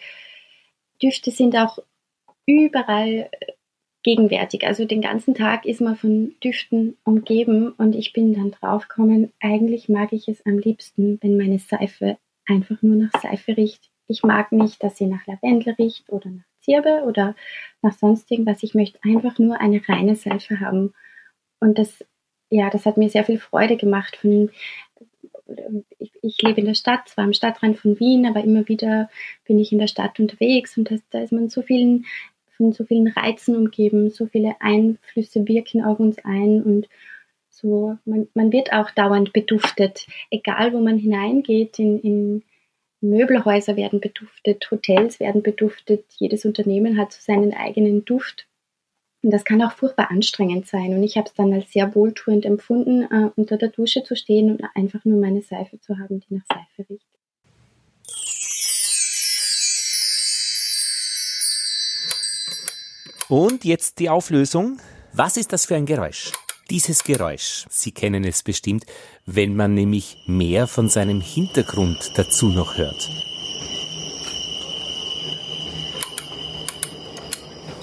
Düfte 1.02 1.32
sind 1.32 1.56
auch 1.56 1.80
überall 2.46 3.30
äh, 3.32 3.54
gegenwärtig. 4.04 4.68
Also 4.68 4.86
den 4.86 5.02
ganzen 5.02 5.34
Tag 5.34 5.66
ist 5.66 5.82
man 5.82 5.96
von 5.96 6.36
Düften 6.44 6.98
umgeben 7.04 7.72
und 7.72 7.96
ich 7.96 8.14
bin 8.14 8.34
dann 8.34 8.52
draufgekommen, 8.52 9.34
eigentlich 9.40 9.90
mag 9.90 10.14
ich 10.14 10.28
es 10.28 10.46
am 10.46 10.60
liebsten, 10.60 11.18
wenn 11.22 11.38
meine 11.38 11.60
Seife 11.60 12.18
einfach 12.46 12.82
nur 12.82 12.96
nach 12.96 13.22
Seife 13.22 13.58
riecht. 13.58 13.90
Ich 14.08 14.24
mag 14.24 14.52
nicht, 14.52 14.84
dass 14.84 14.98
sie 14.98 15.08
nach 15.08 15.26
Lavendel 15.26 15.74
riecht 15.74 16.10
oder 16.10 16.30
nach 16.30 16.44
Zirbe 16.62 17.04
oder 17.08 17.36
nach 17.82 17.94
sonst 17.94 18.30
irgendwas. 18.30 18.62
Ich 18.62 18.76
möchte 18.76 19.00
einfach 19.04 19.40
nur 19.40 19.60
eine 19.60 19.82
reine 19.88 20.16
Seife 20.16 20.60
haben. 20.60 20.94
Und 21.60 21.80
das, 21.80 22.06
ja, 22.52 22.70
das 22.70 22.86
hat 22.86 22.98
mir 22.98 23.10
sehr 23.10 23.24
viel 23.24 23.40
Freude 23.40 23.78
gemacht, 23.78 24.18
von 24.18 24.52
ich, 26.00 26.12
ich, 26.22 26.42
lebe 26.42 26.60
in 26.60 26.68
der 26.68 26.76
Stadt, 26.76 27.08
zwar 27.10 27.24
am 27.26 27.34
Stadtrand 27.34 27.78
von 27.78 28.00
Wien, 28.00 28.26
aber 28.26 28.44
immer 28.44 28.68
wieder 28.68 29.10
bin 29.46 29.60
ich 29.60 29.72
in 29.72 29.80
der 29.80 29.88
Stadt 29.88 30.20
unterwegs 30.20 30.78
und 30.78 30.92
das, 30.92 31.02
da 31.10 31.22
ist 31.22 31.32
man 31.32 31.50
so 31.50 31.62
vielen, 31.62 32.06
von 32.58 32.72
so 32.72 32.86
vielen 32.86 33.08
Reizen 33.08 33.56
umgeben, 33.56 34.10
so 34.10 34.28
viele 34.28 34.56
Einflüsse 34.60 35.48
wirken 35.48 35.84
auf 35.84 36.00
uns 36.00 36.18
ein 36.24 36.62
und 36.64 36.88
so, 37.50 37.98
man, 38.06 38.28
man 38.34 38.52
wird 38.52 38.74
auch 38.74 38.92
dauernd 38.92 39.32
beduftet, 39.32 40.08
egal 40.30 40.74
wo 40.74 40.80
man 40.80 40.98
hineingeht, 40.98 41.80
in, 41.80 42.00
in 42.02 42.44
Möbelhäuser 43.02 43.78
werden 43.78 44.02
beduftet, 44.02 44.70
Hotels 44.72 45.20
werden 45.20 45.42
beduftet, 45.42 46.06
jedes 46.18 46.46
Unternehmen 46.46 46.98
hat 46.98 47.14
so 47.14 47.20
seinen 47.22 47.54
eigenen 47.54 48.04
Duft. 48.04 48.48
Und 49.26 49.32
das 49.32 49.44
kann 49.44 49.60
auch 49.64 49.72
furchtbar 49.72 50.12
anstrengend 50.12 50.68
sein. 50.68 50.94
Und 50.94 51.02
ich 51.02 51.18
habe 51.18 51.28
es 51.28 51.34
dann 51.34 51.52
als 51.52 51.72
sehr 51.72 51.96
wohltuend 51.96 52.46
empfunden, 52.46 53.02
äh, 53.12 53.32
unter 53.36 53.58
der 53.58 53.70
Dusche 53.70 54.04
zu 54.04 54.16
stehen 54.16 54.52
und 54.52 54.64
einfach 54.76 55.04
nur 55.04 55.20
meine 55.20 55.42
Seife 55.42 55.80
zu 55.80 55.98
haben, 55.98 56.20
die 56.20 56.36
nach 56.36 56.44
Seife 56.48 56.88
riecht. 56.88 57.08
Und 63.28 63.66
jetzt 63.66 63.98
die 63.98 64.12
Auflösung. 64.12 64.78
Was 65.12 65.38
ist 65.38 65.52
das 65.52 65.66
für 65.66 65.76
ein 65.76 65.88
Geräusch? 65.88 66.32
Dieses 66.70 67.04
Geräusch, 67.04 67.66
Sie 67.68 67.94
kennen 67.94 68.26
es 68.26 68.44
bestimmt, 68.44 68.86
wenn 69.26 69.56
man 69.56 69.74
nämlich 69.74 70.18
mehr 70.28 70.68
von 70.68 70.88
seinem 70.88 71.20
Hintergrund 71.20 72.12
dazu 72.16 72.50
noch 72.50 72.78
hört. 72.78 73.10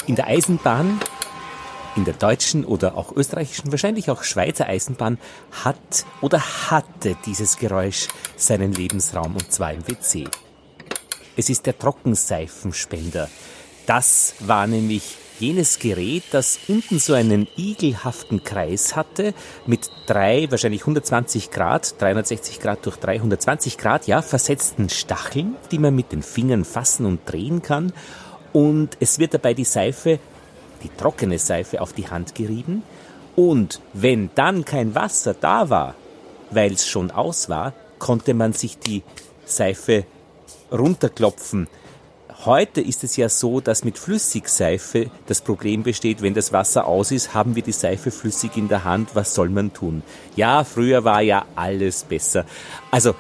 In 0.07 0.15
der 0.15 0.29
Eisenbahn 0.29 1.01
in 1.97 2.05
der 2.05 2.15
deutschen 2.15 2.65
oder 2.65 2.97
auch 2.97 3.15
österreichischen, 3.15 3.71
wahrscheinlich 3.71 4.11
auch 4.11 4.23
Schweizer 4.23 4.67
Eisenbahn 4.67 5.19
hat 5.65 6.07
oder 6.21 6.41
hatte 6.71 7.17
dieses 7.27 7.59
Geräusch 7.59 8.09
seinen 8.37 8.73
Lebensraum 8.73 9.35
und 9.35 9.53
zwar 9.53 9.73
im 9.73 9.87
WC. 9.87 10.29
Es 11.37 11.49
ist 11.49 11.67
der 11.67 11.79
Trockenseifenspender. 11.79 13.29
Das 13.87 14.35
war 14.41 14.67
nämlich 14.67 15.17
jenes 15.39 15.79
Gerät, 15.79 16.23
das 16.31 16.59
unten 16.69 16.99
so 16.99 17.15
einen 17.15 17.49
igelhaften 17.57 18.45
Kreis 18.45 18.95
hatte 18.95 19.35
mit 19.67 19.91
drei, 20.07 20.47
wahrscheinlich 20.51 20.83
120 20.83 21.51
Grad, 21.51 22.01
360 22.01 22.61
Grad 22.61 22.87
durch 22.87 22.97
320 22.97 23.77
Grad, 23.77 24.07
ja, 24.07 24.23
versetzten 24.23 24.89
Stacheln, 24.89 25.57
die 25.73 25.79
man 25.79 25.97
mit 25.97 26.13
den 26.13 26.23
Fingern 26.23 26.65
fassen 26.65 27.07
und 27.07 27.21
drehen 27.31 27.61
kann. 27.61 27.93
Und 28.53 28.97
es 29.01 29.19
wird 29.19 29.35
dabei 29.35 29.55
die 29.55 29.65
Seife 29.65 30.21
die 30.83 30.91
trockene 30.97 31.39
Seife 31.39 31.81
auf 31.81 31.93
die 31.93 32.09
Hand 32.09 32.35
gerieben 32.35 32.83
und 33.37 33.81
wenn 33.93 34.31
dann 34.35 34.65
kein 34.65 34.95
Wasser 34.95 35.35
da 35.35 35.71
war, 35.71 35.95
weil 36.51 36.73
es 36.73 36.87
schon 36.87 37.11
aus 37.11 37.49
war, 37.49 37.73
konnte 37.99 38.35
man 38.35 38.53
sich 38.53 38.79
die 38.79 39.03
Seife 39.45 40.05
runterklopfen. 40.71 41.69
Heute 42.45 42.81
ist 42.81 43.05
es 43.05 43.17
ja 43.17 43.29
so, 43.29 43.61
dass 43.61 43.85
mit 43.85 43.99
Flüssigseife 43.99 45.11
das 45.27 45.41
Problem 45.41 45.85
besteht, 45.85 46.23
wenn 46.23 46.35
das 46.35 46.53
Wasser 46.53 46.87
aus 46.87 47.13
ist, 47.13 47.35
haben 47.35 47.55
wir 47.55 47.63
die 47.63 47.73
Seife 47.73 48.11
flüssig 48.11 48.57
in 48.57 48.69
der 48.69 48.83
Hand, 48.83 49.15
was 49.15 49.35
soll 49.35 49.49
man 49.49 49.73
tun? 49.73 50.03
Ja, 50.35 50.65
früher 50.65 51.05
war 51.05 51.23
ja 51.23 51.45
alles 51.55 52.03
besser. 52.03 52.45
Also 52.91 53.15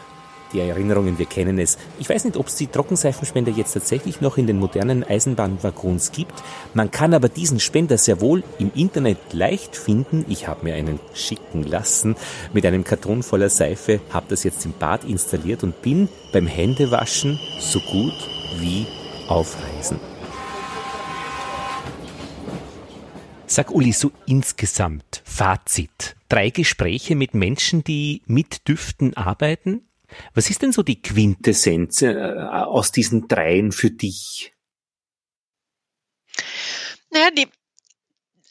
die 0.53 0.61
Erinnerungen, 0.61 1.19
wir 1.19 1.27
kennen 1.27 1.59
es. 1.59 1.79
Ich 1.99 2.09
weiß 2.09 2.25
nicht, 2.25 2.37
ob 2.37 2.47
es 2.47 2.57
die 2.57 2.67
Trockenseifenspender 2.67 3.53
jetzt 3.53 3.73
tatsächlich 3.73 4.21
noch 4.21 4.38
in 4.38 4.47
den 4.47 4.59
modernen 4.59 5.05
Eisenbahnwaggons 5.05 6.12
gibt. 6.12 6.43
Man 6.75 6.91
kann 6.91 7.15
aber 7.15 7.29
diesen 7.29 7.61
Spender 7.61 7.99
sehr 7.99 8.21
wohl 8.21 8.43
im 8.59 8.71
Internet 8.75 9.19
leicht 9.33 9.77
finden. 9.77 10.25
Ich 10.29 10.49
habe 10.49 10.65
mir 10.65 10.75
einen 10.75 11.01
schicken 11.15 11.62
lassen 11.62 12.17
mit 12.53 12.67
einem 12.67 12.85
Karton 12.85 13.23
voller 13.23 13.49
Seife, 13.49 14.01
habe 14.11 14.27
das 14.29 14.45
jetzt 14.45 14.65
im 14.65 14.73
Bad 14.79 15.05
installiert 15.05 15.62
und 15.62 15.83
bin 15.83 16.09
beim 16.33 16.47
Händewaschen 16.47 17.38
so 17.59 17.81
gut 17.81 18.15
wie 18.59 18.87
auf 19.29 19.57
Reisen. 19.62 19.99
Sag 23.47 23.71
Uli, 23.71 23.93
so 23.93 24.12
insgesamt, 24.25 25.21
Fazit. 25.27 26.17
Drei 26.31 26.49
Gespräche 26.49 27.17
mit 27.17 27.35
Menschen, 27.35 27.85
die 27.85 28.23
mit 28.25 28.67
Düften 28.67 29.15
arbeiten, 29.15 29.83
was 30.35 30.51
ist 30.51 30.62
denn 30.62 30.72
so 30.72 30.83
die 30.83 31.01
Quintessenz 31.01 32.03
äh, 32.03 32.14
aus 32.14 32.92
diesen 32.92 33.29
dreien 33.29 33.72
für 33.72 33.90
dich? 33.90 34.53
Naja, 37.11 37.31
die, 37.31 37.48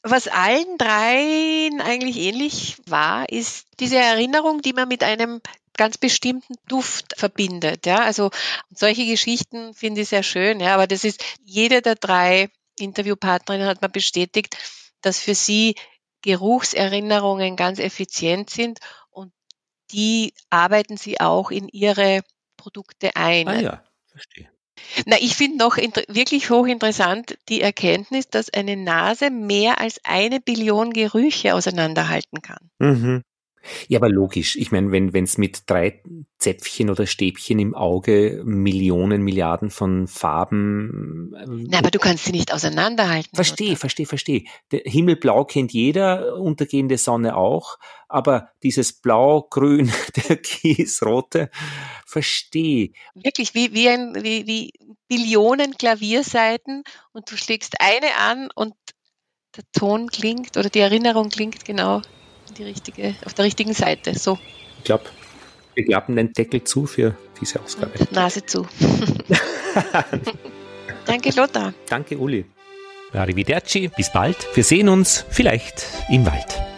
was 0.03 0.27
allen 0.27 0.77
dreien 0.77 1.81
eigentlich 1.81 2.17
ähnlich 2.17 2.77
war, 2.87 3.27
ist 3.29 3.67
diese 3.79 3.97
Erinnerung, 3.97 4.61
die 4.61 4.73
man 4.73 4.87
mit 4.87 5.03
einem 5.03 5.41
ganz 5.77 5.97
bestimmten 5.97 6.55
Duft 6.67 7.13
verbindet. 7.17 7.85
Ja, 7.85 8.03
also 8.03 8.29
solche 8.69 9.05
Geschichten 9.05 9.73
finde 9.73 10.01
ich 10.01 10.09
sehr 10.09 10.23
schön. 10.23 10.59
Ja, 10.59 10.75
aber 10.75 10.87
das 10.87 11.03
ist 11.03 11.23
jede 11.43 11.81
der 11.81 11.95
drei 11.95 12.49
Interviewpartnerinnen 12.79 13.67
hat 13.67 13.81
man 13.81 13.91
bestätigt, 13.91 14.57
dass 15.01 15.19
für 15.19 15.35
sie 15.35 15.75
Geruchserinnerungen 16.21 17.55
ganz 17.55 17.79
effizient 17.79 18.49
sind 18.49 18.79
die 19.91 20.33
arbeiten 20.49 20.97
sie 20.97 21.19
auch 21.19 21.51
in 21.51 21.67
ihre 21.67 22.21
Produkte 22.57 23.15
ein. 23.15 23.47
Ah 23.47 23.59
ja, 23.59 23.83
verstehe. 24.07 24.49
Na, 25.05 25.17
ich 25.19 25.35
finde 25.35 25.57
noch 25.57 25.77
wirklich 25.77 26.49
hochinteressant 26.49 27.37
die 27.49 27.61
Erkenntnis, 27.61 28.27
dass 28.29 28.51
eine 28.51 28.75
Nase 28.75 29.29
mehr 29.29 29.79
als 29.79 29.99
eine 30.03 30.39
Billion 30.39 30.91
Gerüche 30.91 31.55
auseinanderhalten 31.55 32.41
kann. 32.41 32.69
Mhm. 32.79 33.23
Ja, 33.87 33.99
aber 33.99 34.09
logisch. 34.09 34.55
Ich 34.55 34.71
meine, 34.71 34.91
wenn 34.91 35.23
es 35.23 35.37
mit 35.37 35.69
drei 35.69 36.01
Zäpfchen 36.37 36.89
oder 36.89 37.05
Stäbchen 37.05 37.59
im 37.59 37.75
Auge 37.75 38.41
Millionen, 38.43 39.21
Milliarden 39.21 39.69
von 39.69 40.07
Farben. 40.07 41.33
Ähm, 41.39 41.67
Na, 41.69 41.79
aber 41.79 41.91
du 41.91 41.99
kannst 41.99 42.25
sie 42.25 42.31
nicht 42.31 42.53
auseinanderhalten. 42.53 43.35
Verstehe, 43.35 43.75
verstehe, 43.75 44.07
verstehe. 44.07 44.45
Himmelblau 44.71 45.45
kennt 45.45 45.71
jeder, 45.71 46.37
untergehende 46.37 46.97
Sonne 46.97 47.37
auch, 47.37 47.77
aber 48.07 48.49
dieses 48.63 48.93
Blau, 48.93 49.43
Grün, 49.43 49.91
der 50.29 50.37
Kiesrote, 50.37 51.49
verstehe. 52.05 52.91
Wirklich, 53.13 53.53
wie, 53.53 53.73
wie, 53.73 53.89
ein, 53.89 54.15
wie, 54.15 54.47
wie 54.47 54.73
Billionen 55.07 55.77
Klavierseiten 55.77 56.83
und 57.13 57.31
du 57.31 57.37
schlägst 57.37 57.75
eine 57.79 58.15
an 58.17 58.49
und 58.55 58.73
der 59.55 59.63
Ton 59.73 60.07
klingt 60.07 60.57
oder 60.57 60.69
die 60.69 60.79
Erinnerung 60.79 61.29
klingt 61.29 61.65
genau 61.65 62.01
die 62.53 62.63
richtige, 62.63 63.15
auf 63.25 63.33
der 63.33 63.45
richtigen 63.45 63.73
Seite. 63.73 64.17
So. 64.17 64.37
Ich 64.77 64.83
glaube, 64.83 65.03
wir 65.75 65.85
klappen 65.85 66.15
den 66.15 66.33
Deckel 66.33 66.63
zu 66.63 66.85
für 66.85 67.15
diese 67.39 67.59
Ausgabe. 67.61 67.91
Und 67.99 68.11
Nase 68.11 68.45
zu. 68.45 68.67
Danke, 71.05 71.31
Lothar. 71.31 71.73
Danke, 71.89 72.17
Uli. 72.17 72.45
Arrivederci, 73.13 73.89
bis 73.95 74.11
bald. 74.11 74.37
Wir 74.53 74.63
sehen 74.63 74.89
uns 74.89 75.25
vielleicht 75.29 75.85
im 76.09 76.25
Wald. 76.25 76.70